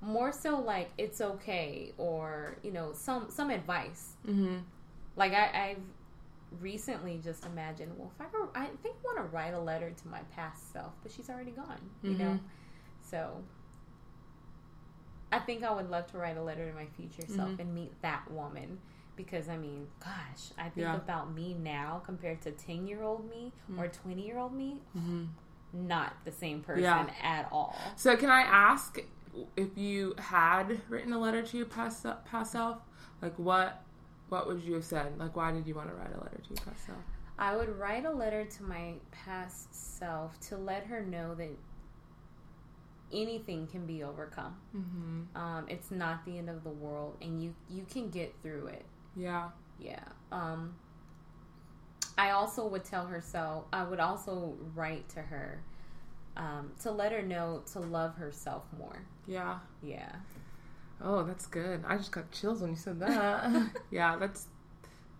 [0.00, 4.58] more so like it's okay or you know some some advice Mm-hmm.
[5.16, 5.82] like I, I've
[6.60, 9.90] recently just imagined, well, if I could, I think I want to write a letter
[9.90, 12.24] to my past self, but she's already gone, you know.
[12.32, 12.40] Mhm.
[13.02, 13.42] So
[15.32, 17.58] I think I would love to write a letter to my future self Mhm.
[17.60, 18.78] and meet that woman.
[19.16, 20.96] Because I mean, gosh, I think Yeah.
[20.96, 25.24] about me now compared to ten year old me or twenty year old me, Mm-hmm.
[25.88, 27.08] not the same person Yeah.
[27.22, 27.76] at all.
[27.96, 28.98] So can I ask
[29.56, 32.78] if you had written a letter to your past past self?
[33.22, 33.82] Like what
[34.28, 35.18] what would you have said?
[35.18, 36.98] Like why did you want to write a letter to your past self?
[37.38, 41.50] I would write a letter to my past self to let her know that
[43.12, 44.56] anything can be overcome.
[44.76, 45.36] Mm-hmm.
[45.36, 48.84] Um, it's not the end of the world, and you you can get through it.
[49.16, 49.48] Yeah.
[49.80, 50.04] Yeah.
[50.30, 50.76] Um,
[52.16, 53.64] I also would tell her so.
[53.72, 55.60] I would also write to her
[56.36, 59.06] um, to let her know to love herself more.
[59.26, 59.58] Yeah.
[59.82, 60.12] Yeah.
[61.00, 61.84] Oh, that's good.
[61.86, 63.70] I just got chills when you said that.
[63.90, 64.46] yeah, that's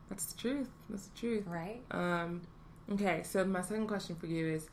[0.09, 0.69] that's the truth.
[0.89, 1.45] That's the truth.
[1.47, 1.83] Right.
[1.91, 2.43] Um,
[2.93, 4.69] okay, so my second question for you is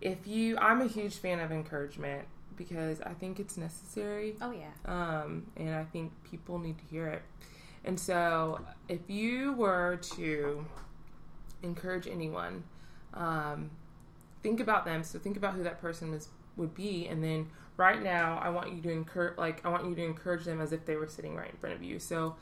[0.00, 4.36] if you I'm a huge fan of encouragement because I think it's necessary.
[4.40, 4.72] Oh yeah.
[4.84, 7.22] Um, and I think people need to hear it.
[7.84, 10.64] And so if you were to
[11.62, 12.64] encourage anyone,
[13.14, 13.70] um,
[14.42, 15.02] think about them.
[15.02, 18.72] So think about who that person was would be and then right now I want
[18.72, 21.36] you to encourage like I want you to encourage them as if they were sitting
[21.36, 21.98] right in front of you.
[22.00, 22.34] So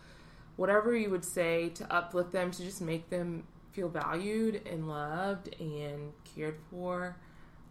[0.56, 5.54] whatever you would say to uplift them to just make them feel valued and loved
[5.60, 7.16] and cared for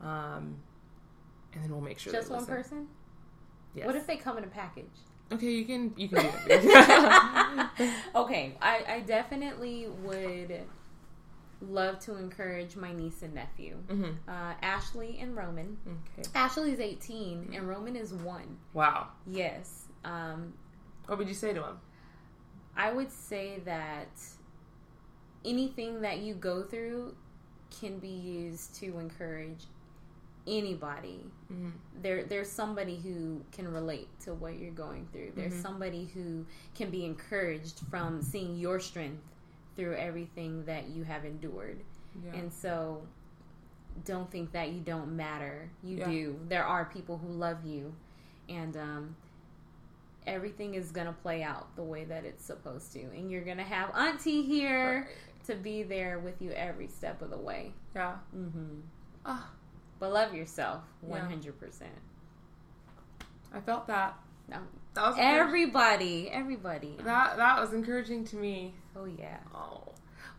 [0.02, 0.58] um,
[1.54, 2.56] and then we'll make sure that's Just one listen.
[2.56, 2.88] person.
[3.74, 3.88] Yes.
[3.88, 4.86] What if they come in a package?
[5.32, 7.90] Okay, you can you can do it.
[8.16, 10.62] Okay, I, I definitely would
[11.62, 15.78] love to encourage my niece and nephew, hmm uh, Ashley and Roman.
[16.20, 16.28] Okay.
[16.36, 18.58] Ashley's 18 and Roman is 1.
[18.74, 19.08] Wow.
[19.28, 19.86] Yes.
[20.04, 20.54] Um,
[21.08, 21.80] What would you say to him?
[22.76, 24.10] I would say that
[25.44, 27.16] anything that you go through
[27.80, 29.66] can be used to encourage
[30.48, 31.26] anybody.
[31.52, 31.72] Mhm.
[32.02, 35.32] There, there's somebody who can relate to what you're going through.
[35.36, 35.62] There's Mhm.
[35.62, 36.46] somebody who
[36.76, 39.24] can be encouraged from seeing your strength
[39.76, 41.80] through everything that you have endured.
[42.24, 42.34] Yeah.
[42.40, 43.02] And so,
[44.06, 45.70] don't think that you don't matter.
[45.84, 46.10] You Yeah.
[46.10, 46.40] do.
[46.50, 47.94] There are people who love you,
[48.50, 49.16] and um,
[50.28, 53.02] everything is gonna play out the way that it's supposed to.
[53.02, 55.10] And you're gonna have Auntie here
[55.46, 57.74] to be there with you every step of the way.
[57.96, 58.16] yeah.
[58.36, 58.80] Mm-hmm.
[59.26, 59.50] Ah,
[60.00, 61.92] But love yourself, one hundred percent.
[63.54, 64.18] I felt that.
[64.50, 64.58] No,
[64.94, 66.96] That was everybody, everybody.
[67.04, 68.74] that that was encouraging to me.
[68.96, 69.94] Oh yeah, Oh.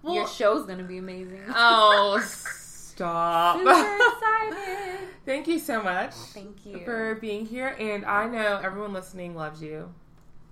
[0.04, 1.42] your show's gonna be amazing.
[1.54, 3.58] oh, stop.
[3.58, 4.98] Super excited.
[5.26, 6.80] Thank you so much Thank you.
[6.84, 9.92] for being here, and I know everyone listening loves you.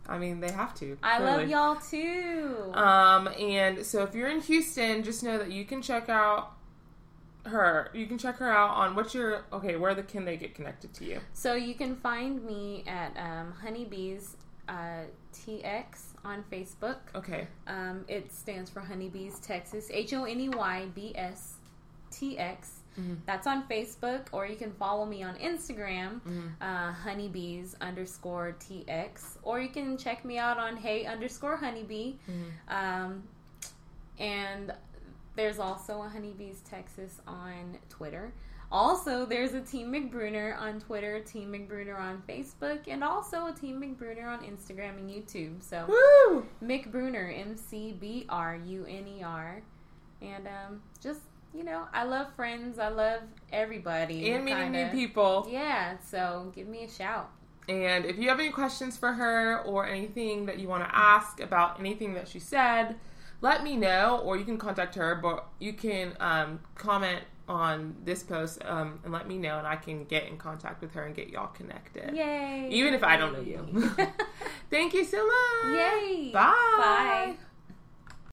[0.07, 0.99] I mean, they have to.
[1.03, 2.73] I love y'all too.
[2.75, 6.54] Um, and so if you're in Houston, just know that you can check out
[7.45, 7.91] her.
[7.95, 9.77] You can check her out on what's your okay.
[9.77, 11.21] Where the can they get connected to you?
[11.33, 14.37] So you can find me at um, Honeybees
[14.69, 15.03] uh,
[15.35, 15.85] TX
[16.25, 16.97] on Facebook.
[17.15, 17.47] Okay.
[17.67, 19.91] Um, it stands for Honeybees Texas.
[19.93, 21.55] H O N E Y B S
[22.11, 22.81] T X.
[22.99, 23.17] Mhm.
[23.27, 26.53] That's on Facebook, or you can follow me on Instagram, Mhm.
[26.61, 32.15] uh, honeybees underscore TX, or you can check me out on hey underscore honeybee.
[32.29, 32.53] Mhm.
[32.73, 33.23] Um,
[34.21, 34.73] and
[35.37, 38.33] there's also a Honeybees Texas on Twitter.
[38.73, 43.81] Also, there's a Team McBruner on Twitter, Team McBruner on Facebook, and also a Team
[43.81, 45.63] McBruner on Instagram and YouTube.
[45.63, 46.47] So, Woo!
[46.63, 49.63] McBruner, M C B R U N E R.
[50.23, 51.21] And um, just,
[51.55, 52.79] you know, I love friends.
[52.79, 53.21] I love
[53.53, 54.31] everybody.
[54.31, 55.47] And meeting new people.
[55.49, 57.31] Yeah, so give me a shout.
[57.69, 61.41] And if you have any questions for her or anything that you want to ask
[61.41, 62.97] about anything that she said,
[63.45, 65.15] let me know, or you can contact her.
[65.15, 69.77] But you can um, comment on this post um, and let me know, and I
[69.77, 72.17] can get in contact with her and get y'all connected.
[72.17, 72.69] Yay!
[72.71, 73.91] Even if I don't know you.
[74.71, 75.77] Thank you so much.
[75.77, 76.31] Yay!
[76.33, 76.55] Bye.
[76.79, 77.35] Bye.